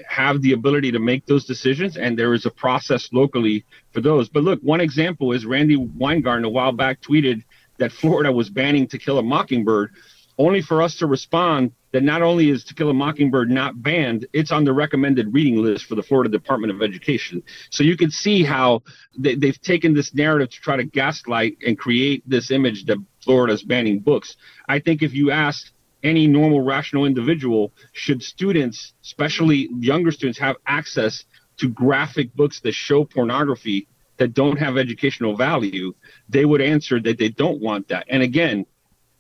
have 0.08 0.42
the 0.42 0.54
ability 0.54 0.92
to 0.92 1.00
make 1.00 1.26
those 1.26 1.46
decisions, 1.46 1.98
and 1.98 2.18
there 2.18 2.34
is 2.34 2.46
a 2.46 2.52
process 2.52 3.10
locally 3.12 3.66
for 3.92 4.02
those. 4.02 4.30
But 4.30 4.44
look, 4.44 4.60
one 4.62 4.82
example 4.82 5.32
is 5.32 5.46
Randi 5.46 5.76
Weingarten 5.76 6.46
a 6.46 6.50
while 6.50 6.72
back 6.72 7.02
tweeted 7.02 7.44
that 7.78 7.92
Florida 7.92 8.32
was 8.32 8.50
banning 8.50 8.88
To 8.88 8.98
Kill 8.98 9.20
a 9.20 9.24
Mockingbird, 9.24 9.92
only 10.38 10.62
for 10.62 10.82
us 10.82 10.96
to 10.98 11.08
respond 11.08 11.72
that 11.98 12.04
not 12.04 12.22
only 12.22 12.52
is 12.52 12.64
To 12.66 12.76
Kill 12.76 12.92
a 12.92 12.94
Mockingbird 12.94 13.50
not 13.50 13.82
banned, 13.82 14.28
it's 14.32 14.52
on 14.52 14.66
the 14.66 14.72
recommended 14.72 15.34
reading 15.34 15.64
list 15.64 15.86
for 15.86 15.96
the 15.96 16.04
Florida 16.04 16.30
Department 16.30 16.72
of 16.72 16.84
Education. 16.84 17.42
So 17.72 17.84
you 17.84 17.98
can 17.98 18.12
see 18.12 18.44
how 18.44 18.84
they, 19.18 19.32
have 19.48 19.60
taken 19.62 19.96
this 19.96 20.14
narrative 20.14 20.52
to 20.52 20.60
try 20.60 20.76
to 20.78 20.84
gaslight 20.84 21.58
and 21.66 21.76
create 21.76 22.22
this 22.30 22.52
image 22.52 22.86
that 22.86 23.00
Florida 23.24 23.54
is 23.54 23.64
banning 23.64 23.98
books. 23.98 24.38
I 24.70 24.78
think 24.78 25.02
if 25.02 25.16
you 25.16 25.32
asked 25.32 25.72
any 26.04 26.28
normal 26.28 26.62
rational 26.62 27.06
individual 27.06 27.74
should 27.94 28.22
students 28.22 28.94
especially 29.02 29.68
younger 29.80 30.12
students 30.12 30.38
have 30.38 30.56
access 30.68 31.26
to 31.58 31.68
graphic 31.68 32.32
books 32.36 32.60
that 32.60 32.76
show 32.76 33.04
pornography 33.04 33.88
that 34.18 34.36
don't 34.36 34.58
have 34.58 34.78
educational 34.78 35.36
value 35.36 35.92
they 36.30 36.46
would 36.46 36.62
answer 36.62 37.00
that 37.00 37.18
they 37.18 37.30
don't 37.30 37.60
want 37.60 37.88
that 37.88 38.06
and 38.08 38.22
again 38.22 38.64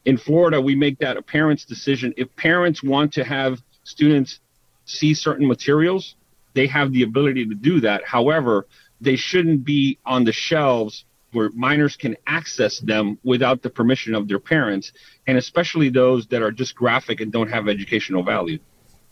in 0.05 0.17
florida 0.17 0.59
we 0.61 0.75
make 0.75 0.97
that 0.99 1.17
a 1.17 1.21
parent's 1.21 1.65
decision 1.65 2.13
if 2.17 2.33
parents 2.35 2.83
want 2.83 3.11
to 3.13 3.23
have 3.23 3.61
students 3.83 4.39
see 4.85 5.13
certain 5.13 5.47
materials 5.47 6.15
they 6.53 6.67
have 6.67 6.91
the 6.93 7.03
ability 7.03 7.45
to 7.45 7.55
do 7.55 7.79
that 7.81 8.03
however 8.05 8.67
they 9.01 9.15
shouldn't 9.15 9.63
be 9.63 9.97
on 10.05 10.23
the 10.23 10.31
shelves 10.31 11.05
where 11.31 11.49
minors 11.53 11.95
can 11.95 12.15
access 12.25 12.79
them 12.79 13.17
without 13.23 13.61
the 13.61 13.69
permission 13.69 14.15
of 14.15 14.27
their 14.27 14.39
parents, 14.39 14.93
and 15.27 15.37
especially 15.37 15.89
those 15.89 16.25
that 16.27 16.41
are 16.41 16.51
just 16.51 16.73
graphic 16.73 17.21
and 17.21 17.31
don't 17.31 17.49
have 17.49 17.67
educational 17.67 18.23
value. 18.23 18.57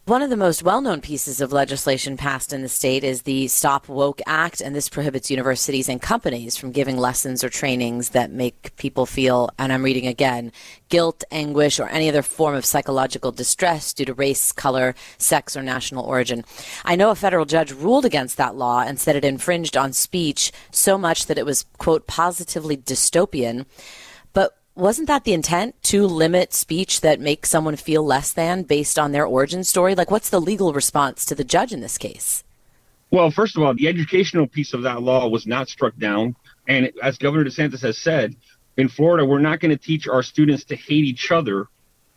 One 0.07 0.21
of 0.21 0.29
the 0.29 0.37
most 0.37 0.61
well 0.61 0.81
known 0.81 1.01
pieces 1.01 1.41
of 1.41 1.51
legislation 1.51 2.15
passed 2.15 2.53
in 2.53 2.61
the 2.61 2.69
state 2.69 3.03
is 3.03 3.23
the 3.23 3.47
Stop 3.47 3.89
Woke 3.89 4.21
Act, 4.27 4.61
and 4.61 4.75
this 4.75 4.87
prohibits 4.87 5.31
universities 5.31 5.89
and 5.89 5.99
companies 5.99 6.55
from 6.55 6.71
giving 6.71 6.95
lessons 6.95 7.43
or 7.43 7.49
trainings 7.49 8.09
that 8.09 8.29
make 8.29 8.75
people 8.75 9.07
feel, 9.07 9.49
and 9.57 9.73
I'm 9.73 9.81
reading 9.81 10.05
again, 10.05 10.51
guilt, 10.89 11.23
anguish, 11.31 11.79
or 11.79 11.87
any 11.87 12.07
other 12.07 12.21
form 12.21 12.53
of 12.53 12.65
psychological 12.65 13.31
distress 13.31 13.93
due 13.93 14.05
to 14.05 14.13
race, 14.13 14.51
color, 14.51 14.93
sex, 15.17 15.57
or 15.57 15.63
national 15.63 16.05
origin. 16.05 16.45
I 16.85 16.95
know 16.95 17.09
a 17.09 17.15
federal 17.15 17.45
judge 17.45 17.71
ruled 17.71 18.05
against 18.05 18.37
that 18.37 18.55
law 18.55 18.81
and 18.81 18.99
said 18.99 19.15
it 19.15 19.25
infringed 19.25 19.75
on 19.75 19.91
speech 19.91 20.51
so 20.69 20.99
much 20.99 21.25
that 21.25 21.39
it 21.39 21.47
was, 21.47 21.65
quote, 21.79 22.05
positively 22.05 22.77
dystopian 22.77 23.65
wasn't 24.75 25.07
that 25.07 25.23
the 25.23 25.33
intent 25.33 25.81
to 25.83 26.05
limit 26.05 26.53
speech 26.53 27.01
that 27.01 27.19
makes 27.19 27.49
someone 27.49 27.77
feel 27.77 28.03
less 28.03 28.33
than 28.33 28.63
based 28.63 28.99
on 28.99 29.13
their 29.13 29.25
origin 29.25 29.63
story? 29.63 29.95
Like, 29.95 30.11
what's 30.11 30.29
the 30.29 30.41
legal 30.41 30.73
response 30.73 31.23
to 31.25 31.35
the 31.35 31.45
judge 31.45 31.71
in 31.71 31.79
this 31.79 31.97
case? 31.97 32.43
Well, 33.09 33.31
first 33.31 33.55
of 33.55 33.63
all, 33.63 33.73
the 33.73 33.87
educational 33.87 34.47
piece 34.47 34.73
of 34.73 34.81
that 34.81 35.01
law 35.01 35.27
was 35.29 35.47
not 35.47 35.69
struck 35.69 35.95
down. 35.97 36.35
And 36.67 36.91
as 37.01 37.17
Governor 37.17 37.45
DeSantis 37.45 37.81
has 37.81 37.97
said, 37.97 38.35
in 38.75 38.89
Florida, 38.89 39.25
we're 39.25 39.39
not 39.39 39.61
going 39.61 39.71
to 39.71 39.77
teach 39.77 40.07
our 40.07 40.21
students 40.21 40.65
to 40.65 40.75
hate 40.75 41.05
each 41.05 41.31
other 41.31 41.67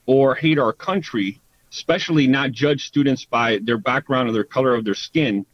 or 0.06 0.34
hate 0.34 0.58
our 0.58 0.72
country, 0.72 1.40
especially 1.70 2.26
not 2.26 2.50
judge 2.50 2.86
students 2.86 3.24
by 3.24 3.60
their 3.62 3.78
background 3.78 4.28
or 4.28 4.32
their 4.32 4.42
color 4.42 4.74
of 4.74 4.84
their 4.84 4.94
skin. 4.94 5.46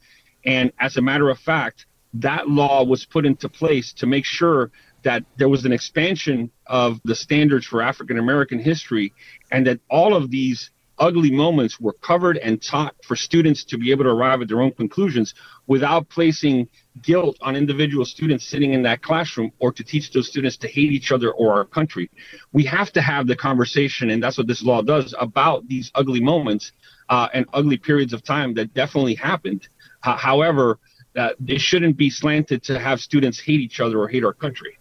And 0.45 0.71
as 0.79 0.97
a 0.97 1.01
matter 1.01 1.29
of 1.29 1.37
fact, 1.37 1.85
that 2.15 2.49
law 2.49 2.83
was 2.83 3.05
put 3.05 3.25
into 3.25 3.49
place 3.49 3.93
to 3.93 4.07
make 4.07 4.25
sure 4.25 4.71
that 5.05 5.23
there 5.37 5.47
was 5.47 5.65
an 5.65 5.71
expansion 5.71 6.51
of 6.65 6.99
the 7.05 7.15
standards 7.15 7.65
for 7.65 7.81
African 7.81 8.17
American 8.19 8.59
history, 8.59 9.13
and 9.51 9.65
that 9.67 9.79
all 9.89 10.15
of 10.15 10.29
these 10.29 10.71
ugly 10.97 11.31
moments 11.31 11.79
were 11.79 11.93
covered 11.93 12.37
and 12.37 12.61
taught 12.61 12.95
for 13.03 13.15
students 13.15 13.63
to 13.65 13.77
be 13.77 13.91
able 13.91 14.03
to 14.03 14.09
arrive 14.09 14.41
at 14.41 14.47
their 14.47 14.61
own 14.61 14.71
conclusions 14.71 15.33
without 15.67 16.07
placing 16.09 16.67
guilt 17.01 17.37
on 17.41 17.55
individual 17.55 18.05
students 18.05 18.47
sitting 18.47 18.73
in 18.73 18.81
that 18.81 19.01
classroom 19.01 19.51
or 19.59 19.71
to 19.73 19.83
teach 19.83 20.11
those 20.11 20.27
students 20.27 20.57
to 20.57 20.67
hate 20.67 20.91
each 20.91 21.11
other 21.11 21.31
or 21.31 21.53
our 21.53 21.65
country. 21.65 22.09
We 22.53 22.63
have 22.65 22.91
to 22.93 23.01
have 23.01 23.27
the 23.27 23.35
conversation, 23.35 24.09
and 24.09 24.23
that's 24.23 24.37
what 24.37 24.47
this 24.47 24.63
law 24.63 24.81
does, 24.81 25.13
about 25.19 25.67
these 25.67 25.91
ugly 25.95 26.21
moments 26.21 26.71
uh, 27.09 27.27
and 27.33 27.45
ugly 27.53 27.77
periods 27.77 28.13
of 28.13 28.23
time 28.23 28.53
that 28.55 28.73
definitely 28.73 29.15
happened. 29.15 29.67
Uh, 30.03 30.15
however, 30.15 30.79
uh, 31.15 31.29
they 31.39 31.57
shouldn't 31.57 31.97
be 31.97 32.09
slanted 32.09 32.63
to 32.63 32.79
have 32.79 32.99
students 32.99 33.39
hate 33.39 33.59
each 33.59 33.79
other 33.79 33.99
or 33.99 34.07
hate 34.07 34.23
our 34.23 34.33
country. 34.33 34.77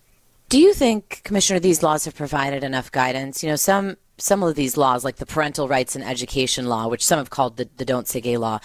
Do 0.55 0.61
you 0.61 0.73
think, 0.73 1.23
Commissioner, 1.25 1.59
these 1.59 1.83
laws 1.83 2.05
have 2.05 2.15
provided 2.15 2.63
enough 2.63 2.93
guidance? 2.93 3.43
You 3.43 3.49
know, 3.49 3.57
some 3.57 3.97
some 4.19 4.41
of 4.45 4.55
these 4.55 4.77
laws, 4.77 5.05
like 5.05 5.17
the 5.17 5.27
parental 5.27 5.67
rights 5.67 5.97
and 5.97 6.05
education 6.05 6.69
law, 6.69 6.87
which 6.87 7.05
some 7.05 7.19
have 7.19 7.29
called 7.29 7.57
the, 7.57 7.69
the 7.77 7.85
don't 7.85 8.07
say 8.07 8.21
gay 8.21 8.37
law, 8.37 8.61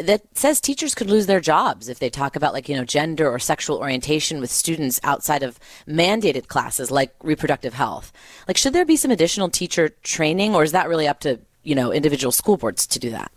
that 0.00 0.22
says 0.34 0.60
teachers 0.60 0.96
could 0.96 1.08
lose 1.08 1.26
their 1.26 1.38
jobs 1.38 1.88
if 1.88 2.00
they 2.00 2.10
talk 2.10 2.34
about 2.34 2.54
like, 2.54 2.68
you 2.68 2.74
know, 2.74 2.84
gender 2.84 3.30
or 3.30 3.38
sexual 3.38 3.78
orientation 3.78 4.40
with 4.40 4.50
students 4.50 4.98
outside 5.04 5.44
of 5.44 5.60
mandated 5.86 6.48
classes 6.48 6.90
like 6.90 7.14
reproductive 7.22 7.74
health. 7.74 8.12
Like, 8.48 8.56
should 8.56 8.72
there 8.72 8.84
be 8.84 8.96
some 8.96 9.12
additional 9.12 9.48
teacher 9.48 9.90
training 10.02 10.56
or 10.56 10.64
is 10.64 10.72
that 10.72 10.88
really 10.88 11.06
up 11.06 11.20
to, 11.20 11.38
you 11.62 11.76
know, 11.76 11.92
individual 11.92 12.32
school 12.32 12.56
boards 12.56 12.84
to 12.88 12.98
do 12.98 13.10
that? 13.10 13.30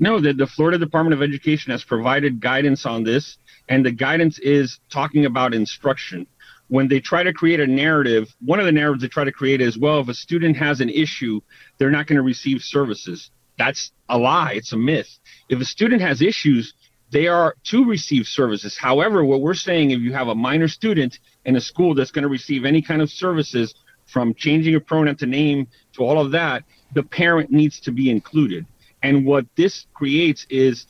No, 0.00 0.18
the, 0.18 0.32
the 0.32 0.48
Florida 0.48 0.78
Department 0.78 1.14
of 1.14 1.22
Education 1.22 1.70
has 1.70 1.84
provided 1.84 2.40
guidance 2.40 2.84
on 2.84 3.04
this, 3.04 3.38
and 3.68 3.86
the 3.86 3.92
guidance 3.92 4.40
is 4.40 4.80
talking 4.90 5.26
about 5.26 5.54
instruction 5.54 6.26
when 6.68 6.88
they 6.88 7.00
try 7.00 7.22
to 7.22 7.32
create 7.32 7.60
a 7.60 7.66
narrative, 7.66 8.34
one 8.44 8.58
of 8.58 8.66
the 8.66 8.72
narratives 8.72 9.02
they 9.02 9.08
try 9.08 9.24
to 9.24 9.32
create 9.32 9.60
is, 9.60 9.78
well, 9.78 10.00
if 10.00 10.08
a 10.08 10.14
student 10.14 10.56
has 10.56 10.80
an 10.80 10.88
issue, 10.88 11.40
they're 11.78 11.90
not 11.90 12.06
going 12.06 12.16
to 12.16 12.22
receive 12.22 12.62
services. 12.62 13.30
That's 13.58 13.92
a 14.08 14.18
lie. 14.18 14.52
It's 14.52 14.72
a 14.72 14.76
myth. 14.76 15.08
If 15.48 15.60
a 15.60 15.64
student 15.64 16.02
has 16.02 16.20
issues, 16.20 16.74
they 17.10 17.28
are 17.28 17.56
to 17.64 17.84
receive 17.84 18.26
services. 18.26 18.76
However, 18.76 19.24
what 19.24 19.40
we're 19.40 19.54
saying, 19.54 19.92
if 19.92 20.00
you 20.00 20.12
have 20.12 20.28
a 20.28 20.34
minor 20.34 20.68
student 20.68 21.18
in 21.44 21.56
a 21.56 21.60
school 21.60 21.94
that's 21.94 22.10
going 22.10 22.24
to 22.24 22.28
receive 22.28 22.64
any 22.64 22.82
kind 22.82 23.00
of 23.00 23.10
services, 23.10 23.74
from 24.06 24.34
changing 24.34 24.74
a 24.74 24.80
pronoun 24.80 25.16
to 25.16 25.26
name 25.26 25.66
to 25.92 26.02
all 26.02 26.20
of 26.20 26.30
that, 26.32 26.64
the 26.94 27.02
parent 27.02 27.50
needs 27.50 27.80
to 27.80 27.90
be 27.92 28.10
included. 28.10 28.64
And 29.02 29.26
what 29.26 29.46
this 29.56 29.86
creates 29.94 30.46
is 30.48 30.86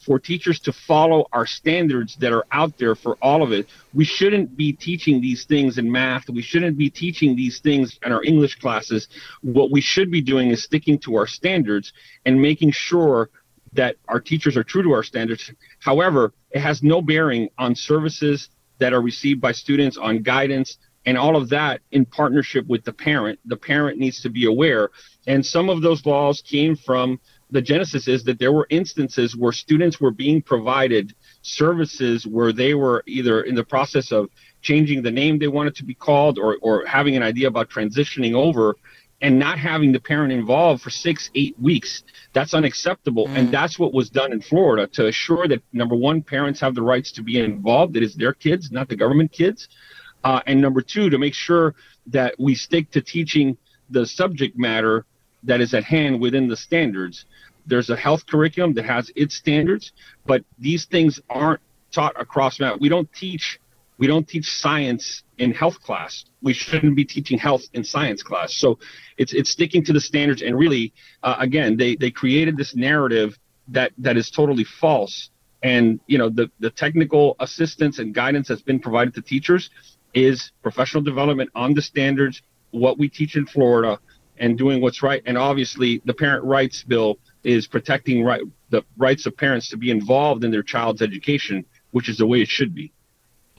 for 0.00 0.18
teachers 0.18 0.58
to 0.60 0.72
follow 0.72 1.26
our 1.32 1.46
standards 1.46 2.16
that 2.16 2.32
are 2.32 2.46
out 2.52 2.76
there 2.78 2.94
for 2.94 3.16
all 3.20 3.42
of 3.42 3.52
it. 3.52 3.68
We 3.92 4.04
shouldn't 4.04 4.56
be 4.56 4.72
teaching 4.72 5.20
these 5.20 5.44
things 5.44 5.78
in 5.78 5.90
math. 5.90 6.28
We 6.28 6.42
shouldn't 6.42 6.78
be 6.78 6.90
teaching 6.90 7.36
these 7.36 7.60
things 7.60 7.98
in 8.04 8.12
our 8.12 8.22
English 8.24 8.56
classes. 8.56 9.08
What 9.42 9.70
we 9.70 9.80
should 9.80 10.10
be 10.10 10.22
doing 10.22 10.50
is 10.50 10.62
sticking 10.62 10.98
to 11.00 11.16
our 11.16 11.26
standards 11.26 11.92
and 12.24 12.40
making 12.40 12.72
sure 12.72 13.30
that 13.72 13.96
our 14.08 14.20
teachers 14.20 14.56
are 14.56 14.64
true 14.64 14.82
to 14.82 14.92
our 14.92 15.02
standards. 15.02 15.52
However, 15.80 16.32
it 16.50 16.60
has 16.60 16.82
no 16.82 17.02
bearing 17.02 17.48
on 17.58 17.74
services 17.74 18.48
that 18.78 18.92
are 18.92 19.02
received 19.02 19.40
by 19.40 19.52
students, 19.52 19.96
on 19.96 20.22
guidance, 20.22 20.78
and 21.06 21.16
all 21.16 21.36
of 21.36 21.48
that 21.50 21.80
in 21.92 22.04
partnership 22.04 22.66
with 22.66 22.84
the 22.84 22.92
parent. 22.92 23.38
The 23.44 23.56
parent 23.56 23.98
needs 23.98 24.20
to 24.22 24.30
be 24.30 24.46
aware. 24.46 24.90
And 25.26 25.44
some 25.44 25.68
of 25.70 25.82
those 25.82 26.04
laws 26.04 26.42
came 26.42 26.76
from 26.76 27.20
the 27.50 27.62
genesis 27.62 28.08
is 28.08 28.24
that 28.24 28.38
there 28.38 28.52
were 28.52 28.66
instances 28.70 29.36
where 29.36 29.52
students 29.52 30.00
were 30.00 30.10
being 30.10 30.40
provided 30.40 31.14
services 31.42 32.26
where 32.26 32.52
they 32.52 32.74
were 32.74 33.02
either 33.06 33.42
in 33.42 33.54
the 33.54 33.64
process 33.64 34.12
of 34.12 34.28
changing 34.62 35.02
the 35.02 35.10
name 35.10 35.38
they 35.38 35.48
wanted 35.48 35.74
to 35.74 35.84
be 35.84 35.94
called 35.94 36.38
or, 36.38 36.58
or 36.62 36.84
having 36.86 37.16
an 37.16 37.22
idea 37.22 37.48
about 37.48 37.68
transitioning 37.70 38.34
over 38.34 38.76
and 39.22 39.38
not 39.38 39.58
having 39.58 39.92
the 39.92 40.00
parent 40.00 40.32
involved 40.32 40.82
for 40.82 40.90
six, 40.90 41.30
eight 41.34 41.58
weeks. 41.60 42.04
That's 42.32 42.54
unacceptable. 42.54 43.26
Mm. 43.26 43.36
And 43.36 43.52
that's 43.52 43.78
what 43.78 43.92
was 43.92 44.08
done 44.08 44.32
in 44.32 44.40
Florida 44.40 44.86
to 44.94 45.08
assure 45.08 45.46
that 45.48 45.62
number 45.72 45.94
one, 45.94 46.22
parents 46.22 46.60
have 46.60 46.74
the 46.74 46.82
rights 46.82 47.12
to 47.12 47.22
be 47.22 47.38
involved. 47.38 47.96
It 47.96 48.02
is 48.02 48.14
their 48.14 48.32
kids, 48.32 48.70
not 48.70 48.88
the 48.88 48.96
government 48.96 49.32
kids. 49.32 49.68
Uh, 50.24 50.40
and 50.46 50.60
number 50.60 50.80
two, 50.80 51.10
to 51.10 51.18
make 51.18 51.34
sure 51.34 51.74
that 52.06 52.34
we 52.38 52.54
stick 52.54 52.90
to 52.92 53.00
teaching 53.00 53.56
the 53.90 54.06
subject 54.06 54.58
matter 54.58 55.04
that 55.42 55.60
is 55.60 55.74
at 55.74 55.84
hand 55.84 56.20
within 56.20 56.48
the 56.48 56.56
standards. 56.56 57.24
There's 57.66 57.90
a 57.90 57.96
health 57.96 58.26
curriculum 58.26 58.74
that 58.74 58.84
has 58.84 59.10
its 59.16 59.34
standards, 59.34 59.92
but 60.26 60.44
these 60.58 60.84
things 60.84 61.20
aren't 61.28 61.60
taught 61.92 62.20
across. 62.20 62.60
We 62.78 62.88
don't 62.88 63.12
teach 63.12 63.60
we 64.00 64.06
don't 64.06 64.26
teach 64.26 64.50
science 64.50 65.24
in 65.36 65.52
health 65.52 65.82
class. 65.82 66.24
We 66.40 66.54
shouldn't 66.54 66.96
be 66.96 67.04
teaching 67.04 67.38
health 67.38 67.64
in 67.74 67.84
science 67.84 68.22
class. 68.22 68.54
So 68.54 68.78
it's 69.18 69.34
it's 69.34 69.50
sticking 69.50 69.84
to 69.84 69.92
the 69.92 70.00
standards. 70.00 70.40
And 70.40 70.58
really, 70.58 70.94
uh, 71.22 71.36
again, 71.38 71.76
they 71.76 71.96
they 71.96 72.10
created 72.10 72.56
this 72.56 72.74
narrative 72.74 73.38
that 73.68 73.92
that 73.98 74.16
is 74.16 74.30
totally 74.30 74.64
false. 74.64 75.28
And 75.62 76.00
you 76.06 76.16
know 76.16 76.30
the 76.30 76.50
the 76.60 76.70
technical 76.70 77.36
assistance 77.40 77.98
and 77.98 78.14
guidance 78.14 78.48
that's 78.48 78.62
been 78.62 78.80
provided 78.80 79.14
to 79.16 79.20
teachers 79.20 79.68
is 80.14 80.50
professional 80.62 81.02
development 81.02 81.50
on 81.54 81.74
the 81.74 81.82
standards, 81.82 82.40
what 82.70 82.98
we 82.98 83.06
teach 83.06 83.36
in 83.36 83.44
Florida, 83.44 83.98
and 84.38 84.56
doing 84.56 84.80
what's 84.80 85.02
right. 85.02 85.22
And 85.26 85.36
obviously, 85.36 86.00
the 86.06 86.14
Parent 86.14 86.42
Rights 86.44 86.82
Bill 86.84 87.18
is 87.44 87.66
protecting 87.66 88.24
right 88.24 88.42
the 88.70 88.84
rights 88.96 89.26
of 89.26 89.36
parents 89.36 89.68
to 89.68 89.76
be 89.76 89.90
involved 89.90 90.44
in 90.44 90.50
their 90.50 90.62
child's 90.62 91.02
education, 91.02 91.64
which 91.90 92.08
is 92.08 92.18
the 92.18 92.26
way 92.26 92.40
it 92.40 92.48
should 92.48 92.74
be. 92.74 92.92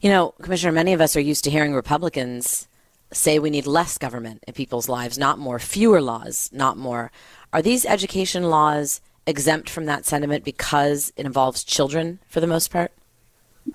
You 0.02 0.10
know, 0.10 0.34
Commissioner, 0.41 0.72
many 0.72 0.94
of 0.94 1.02
us 1.02 1.15
are 1.15 1.22
used 1.22 1.44
to 1.44 1.52
hearing 1.52 1.74
Republicans 1.74 2.67
say 3.13 3.39
we 3.39 3.50
need 3.50 3.67
less 3.67 3.98
government 3.98 4.44
in 4.48 4.54
people's 4.54 4.88
lives, 4.88 5.17
not 5.17 5.38
more, 5.38 5.60
fewer 5.60 6.02
laws, 6.02 6.50
not 6.54 6.78
more. 6.78 7.12
Are 7.54 7.62
these 7.62 7.86
education 7.86 8.44
laws 8.44 9.02
exempt 9.28 9.70
from 9.70 9.86
that 9.86 10.06
sentiment 10.06 10.44
because 10.44 11.12
it 11.15 11.26
involves 11.26 11.63
children 11.63 12.20
for 12.28 12.39
the 12.39 12.48
most 12.48 12.72
part? 12.72 12.91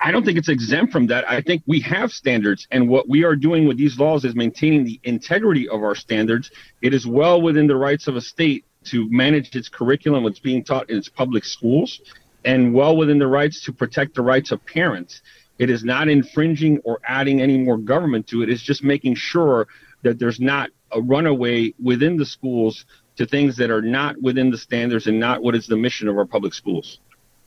I 0.01 0.11
don't 0.11 0.25
think 0.25 0.37
it's 0.37 0.49
exempt 0.49 0.91
from 0.91 1.07
that. 1.07 1.29
I 1.29 1.41
think 1.41 1.63
we 1.65 1.79
have 1.81 2.11
standards, 2.11 2.67
and 2.71 2.89
what 2.89 3.07
we 3.07 3.23
are 3.23 3.35
doing 3.35 3.67
with 3.67 3.77
these 3.77 3.97
laws 3.97 4.25
is 4.25 4.35
maintaining 4.35 4.83
the 4.83 4.99
integrity 5.03 5.69
of 5.69 5.81
our 5.81 5.95
standards. 5.95 6.51
It 6.81 6.93
is 6.93 7.07
well 7.07 7.41
within 7.41 7.67
the 7.67 7.77
rights 7.77 8.07
of 8.07 8.17
a 8.17 8.21
state 8.21 8.65
to 8.91 9.09
manage 9.09 9.55
its 9.55 9.69
curriculum, 9.69 10.23
what's 10.23 10.39
being 10.39 10.63
taught 10.63 10.89
in 10.89 10.97
its 10.97 11.09
public 11.09 11.45
schools, 11.45 12.01
and 12.45 12.73
well 12.73 12.95
within 12.95 13.19
the 13.19 13.27
rights 13.27 13.63
to 13.65 13.73
protect 13.73 14.15
the 14.15 14.21
rights 14.21 14.51
of 14.51 14.65
parents. 14.65 15.21
It 15.59 15.69
is 15.69 15.83
not 15.83 16.07
infringing 16.07 16.79
or 16.83 16.99
adding 17.07 17.41
any 17.41 17.57
more 17.57 17.77
government 17.77 18.27
to 18.27 18.43
it. 18.43 18.49
It's 18.49 18.61
just 18.61 18.83
making 18.83 19.15
sure 19.15 19.67
that 20.03 20.19
there's 20.19 20.39
not 20.39 20.69
a 20.91 21.01
runaway 21.01 21.73
within 21.81 22.17
the 22.17 22.25
schools 22.25 22.85
to 23.17 23.25
things 23.25 23.57
that 23.57 23.71
are 23.71 23.81
not 23.81 24.21
within 24.21 24.51
the 24.51 24.57
standards 24.57 25.07
and 25.07 25.19
not 25.19 25.41
what 25.41 25.55
is 25.55 25.67
the 25.67 25.77
mission 25.77 26.07
of 26.07 26.17
our 26.17 26.25
public 26.25 26.53
schools. 26.53 26.99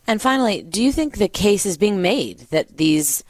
And 0.07 0.21
finally, 0.21 0.63
do 0.63 0.83
you 0.83 0.93
think 0.93 1.17
the 1.17 1.29
case 1.29 1.65
is 1.65 1.79
being 1.79 2.03
made 2.03 2.41
that 2.51 2.77
these 2.77 3.23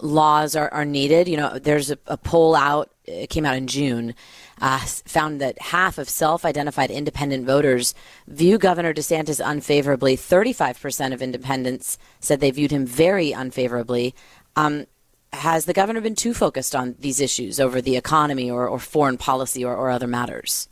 laws 0.00 0.56
are, 0.56 0.72
are 0.72 0.84
needed? 0.84 1.28
You 1.28 1.36
know, 1.36 1.58
there's 1.58 1.90
a, 1.90 1.98
a 2.06 2.16
poll 2.16 2.54
out, 2.54 2.90
it 3.04 3.30
came 3.30 3.44
out 3.44 3.56
in 3.56 3.66
June, 3.66 4.14
uh, 4.60 4.78
found 4.78 5.40
that 5.40 5.60
half 5.60 5.98
of 5.98 6.08
self 6.08 6.44
identified 6.44 6.90
independent 6.90 7.46
voters 7.46 7.94
view 8.28 8.58
Governor 8.58 8.94
DeSantis 8.94 9.44
unfavorably. 9.44 10.16
35% 10.16 11.12
of 11.12 11.22
independents 11.22 11.98
said 12.20 12.40
they 12.40 12.50
viewed 12.50 12.70
him 12.70 12.86
very 12.86 13.32
unfavorably. 13.32 14.14
Um, 14.56 14.86
has 15.32 15.64
the 15.64 15.72
governor 15.72 16.00
been 16.00 16.14
too 16.14 16.34
focused 16.34 16.74
on 16.74 16.94
these 16.98 17.20
issues 17.20 17.58
over 17.58 17.80
the 17.80 17.96
economy 17.96 18.50
or, 18.50 18.68
or 18.68 18.78
foreign 18.78 19.16
policy 19.16 19.64
or, 19.64 19.74
or 19.74 19.90
other 19.90 20.06
matters? 20.06 20.68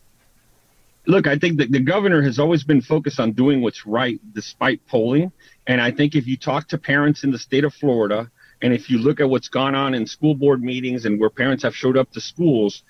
Look, 1.06 1.26
I 1.26 1.38
think 1.38 1.58
that 1.58 1.72
the 1.72 1.80
governor 1.80 2.22
has 2.22 2.38
always 2.38 2.62
been 2.62 2.82
focused 2.82 3.18
on 3.18 3.32
doing 3.32 3.62
what's 3.62 3.86
right 3.86 4.20
despite 4.34 4.86
polling. 4.86 5.32
And 5.66 5.80
I 5.80 5.90
think 5.90 6.14
if 6.14 6.26
you 6.26 6.36
talk 6.36 6.68
to 6.68 6.78
parents 6.78 7.24
in 7.24 7.30
the 7.30 7.38
state 7.38 7.64
of 7.64 7.72
Florida, 7.72 8.30
and 8.62 8.72
if 8.72 8.90
you 8.90 8.98
look 8.98 9.20
at 9.20 9.28
what's 9.28 9.48
gone 9.48 9.74
on 9.74 9.94
in 9.94 10.06
school 10.06 10.34
board 10.34 10.62
meetings 10.62 11.04
and 11.04 11.18
where 11.20 11.30
parents 11.30 11.62
have 11.62 11.74
showed 11.74 11.96
up 11.96 12.10
to 12.12 12.20
schools, 12.20 12.82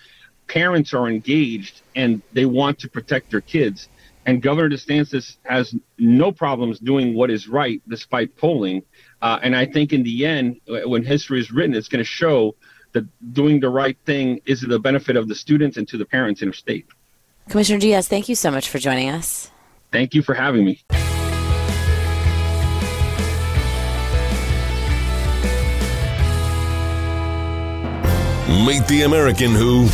parents 0.49 0.93
are 0.93 1.09
engaged 1.09 1.83
and 1.95 2.23
they 2.33 2.45
want 2.45 2.79
to 2.81 2.89
protect 2.89 3.31
their 3.31 3.41
kids. 3.41 3.89
And 4.27 4.43
Governor 4.43 4.69
DeSantis 4.69 5.37
has 5.45 5.75
no 5.99 6.31
problems 6.33 6.79
doing 6.79 7.15
what 7.15 7.31
is 7.31 7.49
right 7.49 7.81
despite 7.89 8.37
polling. 8.37 8.83
Uh, 9.23 9.39
and 9.43 9.57
I 9.57 9.67
think 9.67 9.93
in 9.93 10.03
the 10.03 10.27
end, 10.27 10.61
when 10.67 11.05
history 11.05 11.41
is 11.41 11.51
written, 11.51 11.75
it's 11.75 11.89
going 11.89 12.01
to 12.01 12.05
show 12.05 12.55
that 12.93 13.05
doing 13.33 13.61
the 13.61 13.69
right 13.69 13.97
thing 14.05 14.41
is 14.45 14.61
to 14.61 14.67
the 14.67 14.79
benefit 14.79 15.17
of 15.17 15.29
the 15.29 15.35
students 15.35 15.77
and 15.77 15.87
to 15.89 15.97
the 15.97 16.05
parents 16.05 16.43
in 16.43 16.49
our 16.49 16.55
state. 16.55 16.87
Commissioner 17.49 17.79
Diaz, 17.79 18.09
thank 18.09 18.29
you 18.29 18.35
so 18.35 18.51
much 18.51 18.69
for 18.69 18.79
joining 18.79 19.09
us. 19.09 19.51
Thank 19.93 20.15
you 20.15 20.23
for 20.23 20.35
having 20.35 20.65
me. 20.65 20.81
Meet 28.51 28.89
the 28.89 29.03
American 29.03 29.53
who 29.53 29.89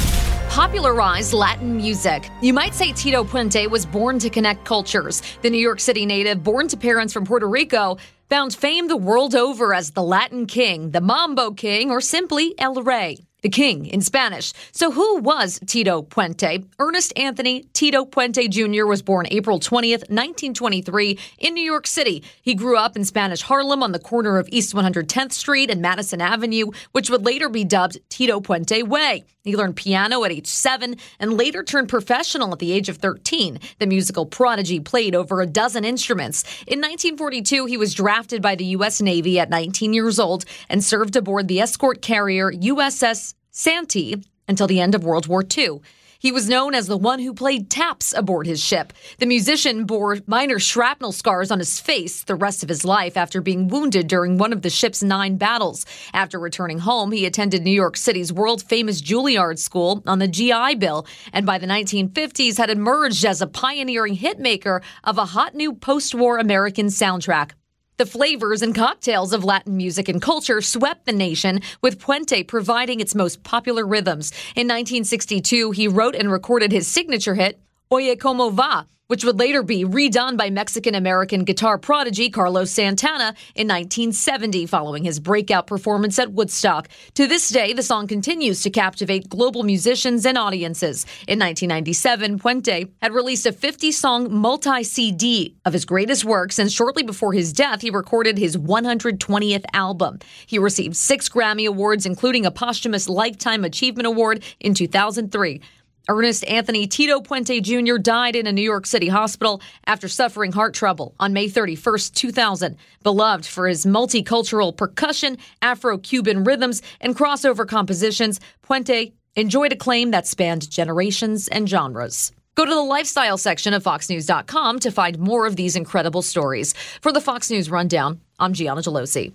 popularized 0.48 1.34
Latin 1.34 1.76
music. 1.76 2.30
You 2.40 2.54
might 2.54 2.74
say 2.74 2.90
Tito 2.92 3.22
Puente 3.22 3.66
was 3.66 3.84
born 3.84 4.18
to 4.18 4.30
connect 4.30 4.64
cultures. 4.64 5.20
The 5.42 5.50
New 5.50 5.58
York 5.58 5.78
City 5.78 6.06
native, 6.06 6.42
born 6.42 6.66
to 6.68 6.76
parents 6.78 7.12
from 7.12 7.26
Puerto 7.26 7.46
Rico, 7.46 7.98
found 8.30 8.54
fame 8.54 8.88
the 8.88 8.96
world 8.96 9.34
over 9.34 9.74
as 9.74 9.90
the 9.90 10.02
Latin 10.02 10.46
King, 10.46 10.90
the 10.90 11.02
Mambo 11.02 11.50
King, 11.50 11.90
or 11.90 12.00
simply 12.00 12.54
El 12.58 12.82
Rey 12.82 13.18
the 13.46 13.50
king 13.50 13.86
in 13.86 14.00
Spanish. 14.00 14.52
So, 14.72 14.90
who 14.90 15.18
was 15.18 15.60
Tito 15.66 16.02
Puente? 16.02 16.64
Ernest 16.80 17.12
Anthony 17.16 17.62
Tito 17.74 18.04
Puente 18.04 18.48
Jr. 18.48 18.86
was 18.86 19.02
born 19.02 19.28
April 19.30 19.60
20th, 19.60 20.10
1923, 20.10 21.16
in 21.38 21.54
New 21.54 21.62
York 21.62 21.86
City. 21.86 22.24
He 22.42 22.56
grew 22.56 22.76
up 22.76 22.96
in 22.96 23.04
Spanish 23.04 23.42
Harlem 23.42 23.84
on 23.84 23.92
the 23.92 24.00
corner 24.00 24.38
of 24.38 24.48
East 24.50 24.74
110th 24.74 25.30
Street 25.30 25.70
and 25.70 25.80
Madison 25.80 26.20
Avenue, 26.20 26.72
which 26.90 27.08
would 27.08 27.24
later 27.24 27.48
be 27.48 27.62
dubbed 27.62 28.00
Tito 28.08 28.40
Puente 28.40 28.82
Way. 28.82 29.22
He 29.44 29.56
learned 29.56 29.76
piano 29.76 30.24
at 30.24 30.32
age 30.32 30.48
seven 30.48 30.96
and 31.20 31.34
later 31.34 31.62
turned 31.62 31.88
professional 31.88 32.52
at 32.52 32.58
the 32.58 32.72
age 32.72 32.88
of 32.88 32.96
13. 32.96 33.60
The 33.78 33.86
musical 33.86 34.26
prodigy 34.26 34.80
played 34.80 35.14
over 35.14 35.40
a 35.40 35.46
dozen 35.46 35.84
instruments. 35.84 36.42
In 36.66 36.80
1942, 36.80 37.66
he 37.66 37.76
was 37.76 37.94
drafted 37.94 38.42
by 38.42 38.56
the 38.56 38.64
U.S. 38.64 39.00
Navy 39.00 39.38
at 39.38 39.48
19 39.48 39.92
years 39.92 40.18
old 40.18 40.44
and 40.68 40.82
served 40.82 41.14
aboard 41.14 41.46
the 41.46 41.60
escort 41.60 42.02
carrier 42.02 42.50
USS 42.50 43.34
Santee 43.56 44.22
until 44.46 44.66
the 44.66 44.80
end 44.80 44.94
of 44.94 45.02
World 45.02 45.28
War 45.28 45.42
II. 45.56 45.80
He 46.18 46.30
was 46.30 46.46
known 46.46 46.74
as 46.74 46.88
the 46.88 46.96
one 46.98 47.20
who 47.20 47.32
played 47.32 47.70
taps 47.70 48.12
aboard 48.12 48.46
his 48.46 48.62
ship. 48.62 48.92
The 49.18 49.24
musician 49.24 49.86
bore 49.86 50.18
minor 50.26 50.58
shrapnel 50.58 51.12
scars 51.12 51.50
on 51.50 51.58
his 51.58 51.80
face 51.80 52.22
the 52.22 52.34
rest 52.34 52.62
of 52.62 52.68
his 52.68 52.84
life 52.84 53.16
after 53.16 53.40
being 53.40 53.68
wounded 53.68 54.08
during 54.08 54.36
one 54.36 54.52
of 54.52 54.60
the 54.60 54.68
ship's 54.68 55.02
nine 55.02 55.38
battles. 55.38 55.86
After 56.12 56.38
returning 56.38 56.80
home, 56.80 57.12
he 57.12 57.24
attended 57.24 57.62
New 57.62 57.70
York 57.70 57.96
City's 57.96 58.30
world 58.30 58.62
famous 58.62 59.00
Juilliard 59.00 59.58
School 59.58 60.02
on 60.06 60.18
the 60.18 60.28
GI 60.28 60.74
Bill, 60.74 61.06
and 61.32 61.46
by 61.46 61.56
the 61.56 61.66
1950s 61.66 62.58
had 62.58 62.68
emerged 62.68 63.24
as 63.24 63.40
a 63.40 63.46
pioneering 63.46 64.18
hitmaker 64.18 64.82
of 65.02 65.16
a 65.16 65.24
hot 65.24 65.54
new 65.54 65.72
post 65.72 66.14
war 66.14 66.36
American 66.36 66.88
soundtrack. 66.88 67.52
The 67.98 68.04
flavors 68.04 68.60
and 68.60 68.74
cocktails 68.74 69.32
of 69.32 69.42
Latin 69.42 69.78
music 69.78 70.10
and 70.10 70.20
culture 70.20 70.60
swept 70.60 71.06
the 71.06 71.14
nation, 71.14 71.60
with 71.80 71.98
Puente 71.98 72.46
providing 72.46 73.00
its 73.00 73.14
most 73.14 73.42
popular 73.42 73.86
rhythms. 73.86 74.32
In 74.54 74.68
1962, 74.68 75.70
he 75.70 75.88
wrote 75.88 76.14
and 76.14 76.30
recorded 76.30 76.72
his 76.72 76.86
signature 76.86 77.34
hit, 77.34 77.58
Oye 77.90 78.14
Como 78.16 78.50
Va, 78.50 78.86
which 79.08 79.24
would 79.24 79.38
later 79.38 79.62
be 79.62 79.84
redone 79.84 80.36
by 80.36 80.50
Mexican 80.50 80.94
American 80.94 81.44
guitar 81.44 81.78
prodigy 81.78 82.30
Carlos 82.30 82.70
Santana 82.70 83.34
in 83.54 83.68
1970 83.68 84.66
following 84.66 85.04
his 85.04 85.20
breakout 85.20 85.66
performance 85.66 86.18
at 86.18 86.32
Woodstock. 86.32 86.88
To 87.14 87.26
this 87.26 87.48
day, 87.48 87.72
the 87.72 87.82
song 87.82 88.06
continues 88.06 88.62
to 88.62 88.70
captivate 88.70 89.28
global 89.28 89.62
musicians 89.62 90.26
and 90.26 90.36
audiences. 90.36 91.04
In 91.28 91.38
1997, 91.38 92.38
Puente 92.38 92.88
had 93.00 93.12
released 93.12 93.46
a 93.46 93.52
50 93.52 93.92
song 93.92 94.32
multi 94.32 94.82
CD 94.82 95.56
of 95.64 95.72
his 95.72 95.84
greatest 95.84 96.24
works, 96.24 96.58
and 96.58 96.70
shortly 96.70 97.02
before 97.02 97.32
his 97.32 97.52
death, 97.52 97.82
he 97.82 97.90
recorded 97.90 98.38
his 98.38 98.56
120th 98.56 99.64
album. 99.72 100.18
He 100.46 100.58
received 100.58 100.96
six 100.96 101.28
Grammy 101.28 101.66
Awards, 101.66 102.06
including 102.06 102.46
a 102.46 102.50
posthumous 102.50 103.08
Lifetime 103.08 103.64
Achievement 103.64 104.06
Award 104.06 104.42
in 104.60 104.74
2003. 104.74 105.60
Ernest 106.08 106.44
Anthony 106.44 106.86
Tito 106.86 107.20
Puente 107.20 107.60
Jr. 107.60 107.98
died 107.98 108.36
in 108.36 108.46
a 108.46 108.52
New 108.52 108.62
York 108.62 108.86
City 108.86 109.08
hospital 109.08 109.60
after 109.86 110.08
suffering 110.08 110.52
heart 110.52 110.74
trouble 110.74 111.14
on 111.18 111.32
May 111.32 111.48
31, 111.48 111.98
2000. 112.14 112.76
Beloved 113.02 113.46
for 113.46 113.66
his 113.66 113.84
multicultural 113.84 114.76
percussion, 114.76 115.38
Afro 115.62 115.98
Cuban 115.98 116.44
rhythms, 116.44 116.82
and 117.00 117.16
crossover 117.16 117.66
compositions, 117.66 118.40
Puente 118.62 119.12
enjoyed 119.34 119.72
acclaim 119.72 120.12
that 120.12 120.26
spanned 120.26 120.70
generations 120.70 121.48
and 121.48 121.68
genres. 121.68 122.32
Go 122.54 122.64
to 122.64 122.70
the 122.70 122.80
lifestyle 122.80 123.36
section 123.36 123.74
of 123.74 123.82
FoxNews.com 123.82 124.78
to 124.78 124.90
find 124.90 125.18
more 125.18 125.44
of 125.46 125.56
these 125.56 125.76
incredible 125.76 126.22
stories. 126.22 126.72
For 127.02 127.12
the 127.12 127.20
Fox 127.20 127.50
News 127.50 127.70
Rundown, 127.70 128.20
I'm 128.38 128.54
Gianna 128.54 128.80
Gelosi. 128.80 129.34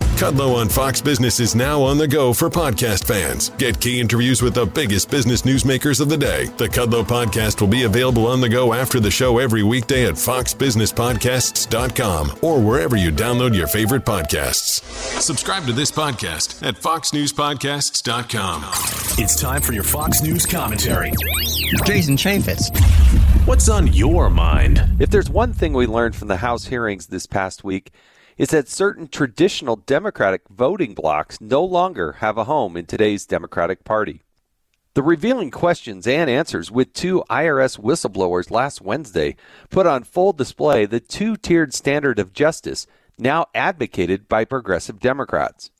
Kudlow 0.00 0.56
on 0.56 0.68
Fox 0.68 1.00
Business 1.00 1.40
is 1.40 1.54
now 1.54 1.80
on 1.82 1.96
the 1.96 2.06
go 2.06 2.34
for 2.34 2.50
podcast 2.50 3.06
fans. 3.06 3.48
Get 3.56 3.80
key 3.80 3.98
interviews 4.00 4.42
with 4.42 4.52
the 4.52 4.66
biggest 4.66 5.10
business 5.10 5.40
newsmakers 5.42 5.98
of 5.98 6.10
the 6.10 6.18
day. 6.18 6.44
The 6.58 6.68
Kudlow 6.68 7.04
podcast 7.04 7.62
will 7.62 7.68
be 7.68 7.84
available 7.84 8.26
on 8.26 8.42
the 8.42 8.48
go 8.50 8.74
after 8.74 9.00
the 9.00 9.10
show 9.10 9.38
every 9.38 9.62
weekday 9.62 10.04
at 10.06 10.14
foxbusinesspodcasts.com 10.16 12.38
or 12.42 12.60
wherever 12.60 12.96
you 12.96 13.10
download 13.10 13.56
your 13.56 13.66
favorite 13.66 14.04
podcasts. 14.04 14.82
Subscribe 15.22 15.64
to 15.64 15.72
this 15.72 15.90
podcast 15.90 16.62
at 16.66 16.74
foxnewspodcasts.com. 16.74 18.64
It's 19.22 19.40
time 19.40 19.62
for 19.62 19.72
your 19.72 19.84
Fox 19.84 20.20
News 20.22 20.44
commentary. 20.44 21.12
Jason 21.86 22.16
Chaffetz. 22.18 22.68
What's 23.46 23.70
on 23.70 23.86
your 23.86 24.28
mind? 24.28 24.84
If 24.98 25.08
there's 25.08 25.30
one 25.30 25.54
thing 25.54 25.72
we 25.72 25.86
learned 25.86 26.14
from 26.14 26.28
the 26.28 26.36
House 26.36 26.66
hearings 26.66 27.06
this 27.06 27.24
past 27.26 27.64
week, 27.64 27.90
is 28.40 28.48
that 28.48 28.70
certain 28.70 29.06
traditional 29.06 29.76
Democratic 29.76 30.40
voting 30.48 30.94
blocs 30.94 31.38
no 31.42 31.62
longer 31.62 32.12
have 32.12 32.38
a 32.38 32.44
home 32.44 32.74
in 32.74 32.86
today's 32.86 33.26
Democratic 33.26 33.84
Party. 33.84 34.22
The 34.94 35.02
revealing 35.02 35.50
questions 35.50 36.06
and 36.06 36.30
answers 36.30 36.70
with 36.70 36.94
two 36.94 37.22
IRS 37.28 37.78
whistleblowers 37.78 38.50
last 38.50 38.80
Wednesday 38.80 39.36
put 39.68 39.86
on 39.86 40.04
full 40.04 40.32
display 40.32 40.86
the 40.86 41.00
two 41.00 41.36
tiered 41.36 41.74
standard 41.74 42.18
of 42.18 42.32
justice 42.32 42.86
now 43.18 43.44
advocated 43.54 44.26
by 44.26 44.46
progressive 44.46 45.00
Democrats. 45.00 45.70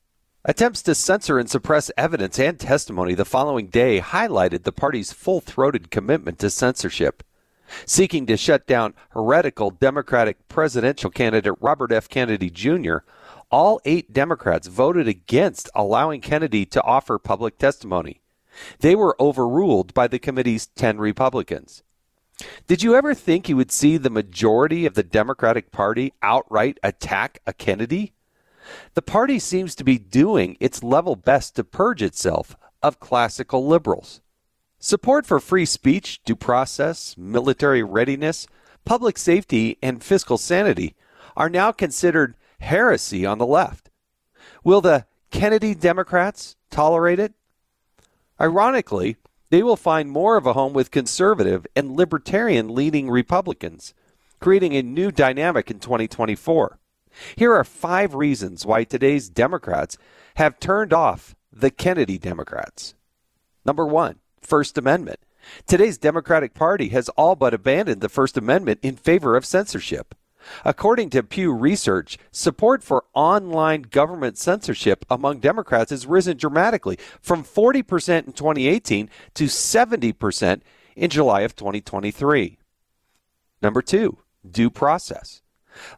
Attempts 0.44 0.82
to 0.82 0.94
censor 0.94 1.38
and 1.38 1.48
suppress 1.48 1.90
evidence 1.96 2.38
and 2.38 2.60
testimony 2.60 3.14
the 3.14 3.24
following 3.24 3.68
day 3.68 4.02
highlighted 4.02 4.64
the 4.64 4.72
party's 4.72 5.14
full 5.14 5.40
throated 5.40 5.90
commitment 5.90 6.38
to 6.40 6.50
censorship 6.50 7.22
seeking 7.86 8.26
to 8.26 8.36
shut 8.36 8.66
down 8.66 8.94
heretical 9.10 9.70
Democratic 9.70 10.48
presidential 10.48 11.10
candidate 11.10 11.54
Robert 11.60 11.92
F. 11.92 12.08
Kennedy 12.08 12.50
Jr., 12.50 12.98
all 13.50 13.80
eight 13.84 14.12
Democrats 14.12 14.68
voted 14.68 15.08
against 15.08 15.68
allowing 15.74 16.20
Kennedy 16.20 16.64
to 16.66 16.82
offer 16.82 17.18
public 17.18 17.58
testimony. 17.58 18.20
They 18.80 18.94
were 18.94 19.20
overruled 19.20 19.94
by 19.94 20.08
the 20.08 20.18
committee's 20.18 20.66
10 20.68 20.98
Republicans. 20.98 21.82
Did 22.66 22.82
you 22.82 22.94
ever 22.94 23.14
think 23.14 23.48
you 23.48 23.56
would 23.56 23.72
see 23.72 23.96
the 23.96 24.10
majority 24.10 24.86
of 24.86 24.94
the 24.94 25.02
Democratic 25.02 25.70
Party 25.72 26.14
outright 26.22 26.78
attack 26.82 27.40
a 27.46 27.52
Kennedy? 27.52 28.14
The 28.94 29.02
party 29.02 29.38
seems 29.38 29.74
to 29.74 29.84
be 29.84 29.98
doing 29.98 30.56
its 30.60 30.82
level 30.82 31.16
best 31.16 31.56
to 31.56 31.64
purge 31.64 32.02
itself 32.02 32.56
of 32.82 33.00
classical 33.00 33.66
liberals. 33.66 34.20
Support 34.82 35.26
for 35.26 35.40
free 35.40 35.66
speech, 35.66 36.22
due 36.24 36.34
process, 36.34 37.14
military 37.18 37.82
readiness, 37.82 38.46
public 38.86 39.18
safety, 39.18 39.76
and 39.82 40.02
fiscal 40.02 40.38
sanity 40.38 40.94
are 41.36 41.50
now 41.50 41.70
considered 41.70 42.34
heresy 42.60 43.26
on 43.26 43.36
the 43.36 43.46
left. 43.46 43.90
Will 44.64 44.80
the 44.80 45.04
Kennedy 45.30 45.74
Democrats 45.74 46.56
tolerate 46.70 47.18
it? 47.18 47.34
Ironically, 48.40 49.16
they 49.50 49.62
will 49.62 49.76
find 49.76 50.10
more 50.10 50.38
of 50.38 50.46
a 50.46 50.54
home 50.54 50.72
with 50.72 50.90
conservative 50.90 51.66
and 51.76 51.94
libertarian 51.94 52.74
leaning 52.74 53.10
Republicans, 53.10 53.92
creating 54.40 54.74
a 54.74 54.82
new 54.82 55.10
dynamic 55.10 55.70
in 55.70 55.78
2024. 55.78 56.78
Here 57.36 57.52
are 57.52 57.64
five 57.64 58.14
reasons 58.14 58.64
why 58.64 58.84
today's 58.84 59.28
Democrats 59.28 59.98
have 60.36 60.58
turned 60.58 60.94
off 60.94 61.34
the 61.52 61.70
Kennedy 61.70 62.16
Democrats. 62.16 62.94
Number 63.66 63.86
one, 63.86 64.19
First 64.40 64.78
Amendment. 64.78 65.20
Today's 65.66 65.98
Democratic 65.98 66.54
Party 66.54 66.88
has 66.88 67.08
all 67.10 67.36
but 67.36 67.54
abandoned 67.54 68.00
the 68.00 68.08
First 68.08 68.36
Amendment 68.36 68.80
in 68.82 68.96
favor 68.96 69.36
of 69.36 69.44
censorship. 69.44 70.14
According 70.64 71.10
to 71.10 71.22
Pew 71.22 71.52
Research, 71.52 72.18
support 72.30 72.82
for 72.82 73.04
online 73.14 73.82
government 73.82 74.38
censorship 74.38 75.04
among 75.10 75.40
Democrats 75.40 75.90
has 75.90 76.06
risen 76.06 76.36
dramatically 76.36 76.98
from 77.20 77.44
40% 77.44 78.26
in 78.26 78.32
2018 78.32 79.10
to 79.34 79.44
70% 79.44 80.62
in 80.96 81.10
July 81.10 81.42
of 81.42 81.54
2023. 81.56 82.58
Number 83.62 83.82
two, 83.82 84.18
due 84.48 84.70
process. 84.70 85.42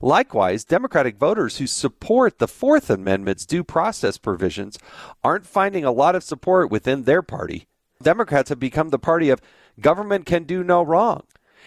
Likewise, 0.01 0.65
Democratic 0.65 1.17
voters 1.17 1.59
who 1.59 1.67
support 1.67 2.39
the 2.39 2.49
Fourth 2.49 2.91
Amendment's 2.91 3.47
due 3.47 3.65
process 3.65 4.19
provisions 4.19 4.79
aren't 5.25 5.47
finding 5.47 5.85
a 5.85 5.93
lot 5.93 6.15
of 6.15 6.23
support 6.23 6.71
within 6.71 7.05
their 7.05 7.23
party. 7.23 7.67
Democrats 8.03 8.49
have 8.49 8.61
become 8.61 8.91
the 8.91 8.99
party 8.99 9.31
of 9.31 9.41
government 9.81 10.27
can 10.27 10.45
do 10.45 10.63
no 10.63 10.83
wrong, 10.83 11.23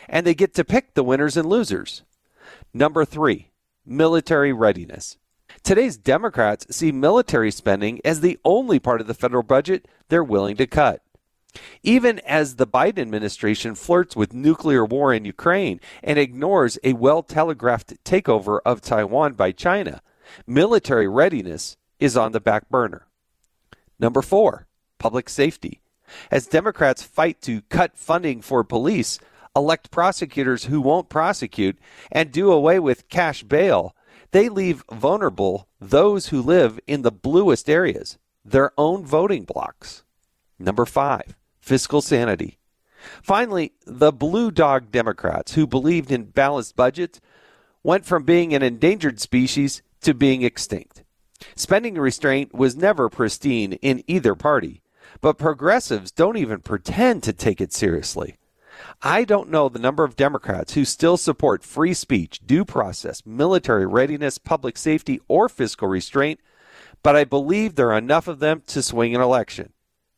and 0.07 0.25
they 0.25 0.35
get 0.35 0.53
to 0.55 0.63
pick 0.63 0.93
the 0.93 1.03
winners 1.03 1.37
and 1.37 1.47
losers. 1.47 2.03
Number 2.73 3.05
three, 3.05 3.51
military 3.85 4.53
readiness. 4.53 5.17
Today's 5.63 5.97
Democrats 5.97 6.67
see 6.75 6.91
military 6.91 7.51
spending 7.51 7.99
as 8.03 8.21
the 8.21 8.37
only 8.45 8.79
part 8.79 9.01
of 9.01 9.07
the 9.07 9.13
federal 9.13 9.43
budget 9.43 9.87
they're 10.09 10.23
willing 10.23 10.57
to 10.57 10.67
cut. 10.67 11.01
Even 11.83 12.19
as 12.19 12.55
the 12.55 12.67
Biden 12.67 12.99
administration 12.99 13.75
flirts 13.75 14.15
with 14.15 14.33
nuclear 14.33 14.83
war 14.83 15.13
in 15.13 15.25
Ukraine 15.25 15.79
and 16.03 16.19
ignores 16.19 16.77
a 16.83 16.93
well 16.93 17.23
telegraphed 17.23 18.03
takeover 18.03 18.59
of 18.65 18.81
Taiwan 18.81 19.33
by 19.33 19.51
China, 19.51 20.01
military 20.45 21.07
readiness 21.07 21.77
is 21.99 22.17
on 22.17 22.33
the 22.33 22.41
back 22.41 22.69
burner. 22.69 23.07
Number 23.99 24.21
four, 24.21 24.67
public 24.99 25.29
safety. 25.29 25.81
As 26.31 26.47
Democrats 26.47 27.03
fight 27.03 27.41
to 27.41 27.61
cut 27.63 27.97
funding 27.97 28.41
for 28.41 28.63
police, 28.63 29.19
elect 29.55 29.91
prosecutors 29.91 30.65
who 30.65 30.81
won't 30.81 31.09
prosecute, 31.09 31.77
and 32.11 32.31
do 32.31 32.51
away 32.51 32.79
with 32.79 33.09
cash 33.09 33.43
bail, 33.43 33.95
they 34.31 34.49
leave 34.49 34.83
vulnerable 34.91 35.67
those 35.79 36.27
who 36.27 36.41
live 36.41 36.79
in 36.87 37.03
the 37.03 37.11
bluest 37.11 37.69
areas, 37.69 38.17
their 38.43 38.71
own 38.77 39.05
voting 39.05 39.45
blocs. 39.45 40.03
Number 40.59 40.85
five, 40.85 41.35
fiscal 41.59 42.01
sanity. 42.01 42.59
Finally, 43.21 43.73
the 43.85 44.11
blue 44.11 44.51
dog 44.51 44.91
Democrats 44.91 45.53
who 45.53 45.67
believed 45.67 46.11
in 46.11 46.25
balanced 46.25 46.75
budgets 46.75 47.21
went 47.83 48.05
from 48.05 48.23
being 48.23 48.53
an 48.53 48.63
endangered 48.63 49.19
species 49.19 49.81
to 50.01 50.13
being 50.13 50.41
extinct. 50.41 51.03
Spending 51.55 51.95
restraint 51.95 52.53
was 52.53 52.75
never 52.75 53.09
pristine 53.09 53.73
in 53.73 54.03
either 54.07 54.35
party, 54.35 54.81
but 55.21 55.37
progressives 55.37 56.11
don't 56.11 56.37
even 56.37 56.59
pretend 56.59 57.23
to 57.23 57.33
take 57.33 57.61
it 57.61 57.73
seriously. 57.73 58.37
I 59.01 59.23
don't 59.23 59.49
know 59.49 59.69
the 59.69 59.79
number 59.79 60.03
of 60.03 60.15
Democrats 60.15 60.73
who 60.73 60.85
still 60.85 61.17
support 61.17 61.63
free 61.63 61.93
speech, 61.93 62.41
due 62.45 62.65
process, 62.65 63.25
military 63.25 63.85
readiness, 63.85 64.37
public 64.37 64.77
safety, 64.77 65.21
or 65.27 65.47
fiscal 65.47 65.87
restraint, 65.87 66.39
but 67.03 67.15
I 67.15 67.23
believe 67.23 67.75
there 67.75 67.91
are 67.91 67.97
enough 67.97 68.27
of 68.27 68.39
them 68.39 68.63
to 68.67 68.81
swing 68.81 69.15
an 69.15 69.21
election. 69.21 69.71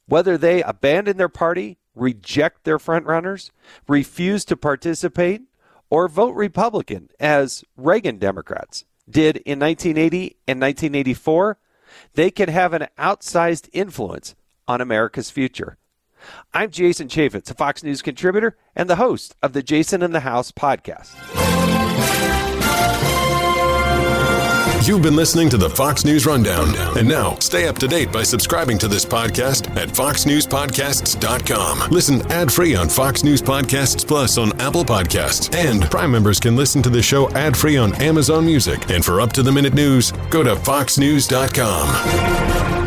Whether 0.08 0.38
they 0.38 0.64
abandon 0.64 1.18
their 1.18 1.30
party, 1.30 1.78
reject 1.96 2.64
their 2.64 2.78
frontrunners, 2.78 3.52
refuse 3.88 4.46
to 4.46 4.56
participate, 4.56 5.42
or 5.90 6.08
vote 6.08 6.36
Republican, 6.36 7.10
as 7.20 7.64
Reagan 7.76 8.18
Democrats 8.18 8.86
did 9.10 9.38
in 9.38 9.60
1980 9.60 10.38
and 10.48 10.62
1984, 10.62 11.58
they 12.14 12.30
can 12.30 12.50
have 12.50 12.74
an 12.74 12.88
outsized 12.98 13.70
influence 13.72 14.36
on 14.68 14.82
America's 14.82 15.30
future. 15.30 15.78
I'm 16.54 16.72
Jason 16.72 17.08
Chaffetz, 17.08 17.50
a 17.50 17.54
Fox 17.54 17.84
News 17.84 18.02
contributor 18.02 18.58
and 18.76 18.90
the 18.90 18.98
host 18.98 19.36
of 19.42 19.54
the 19.54 19.64
Jason 19.64 20.02
in 20.02 20.12
the 20.12 20.22
House 20.22 20.52
podcast. 20.52 21.16
You've 24.88 25.02
been 25.02 25.18
listening 25.18 25.50
to 25.50 25.58
the 25.58 25.70
Fox 25.70 26.06
News 26.06 26.26
Rundown. 26.26 26.74
And 26.98 27.10
now, 27.10 27.36
stay 27.40 27.68
up 27.68 27.78
to 27.80 27.90
date 27.90 28.10
by 28.10 28.24
subscribing 28.24 28.78
to 28.78 28.88
this 28.88 29.04
podcast 29.04 29.70
at 29.76 29.90
foxnewspodcasts.com. 29.90 31.92
Listen 31.92 32.22
ad 32.32 32.50
free 32.50 32.74
on 32.74 32.88
Fox 32.88 33.22
News 33.22 33.42
Podcasts 33.42 34.08
Plus 34.08 34.38
on 34.38 34.58
Apple 34.62 34.86
Podcasts. 34.86 35.54
And 35.54 35.84
Prime 35.92 36.12
members 36.12 36.40
can 36.40 36.56
listen 36.56 36.82
to 36.84 36.90
the 36.90 37.02
show 37.02 37.30
ad 37.32 37.58
free 37.58 37.76
on 37.76 38.02
Amazon 38.02 38.46
Music. 38.46 38.90
And 38.90 39.04
for 39.04 39.20
up 39.20 39.34
to 39.34 39.44
the 39.44 39.52
minute 39.52 39.74
news, 39.74 40.14
go 40.30 40.42
to 40.42 40.56
foxnews.com. 40.56 42.87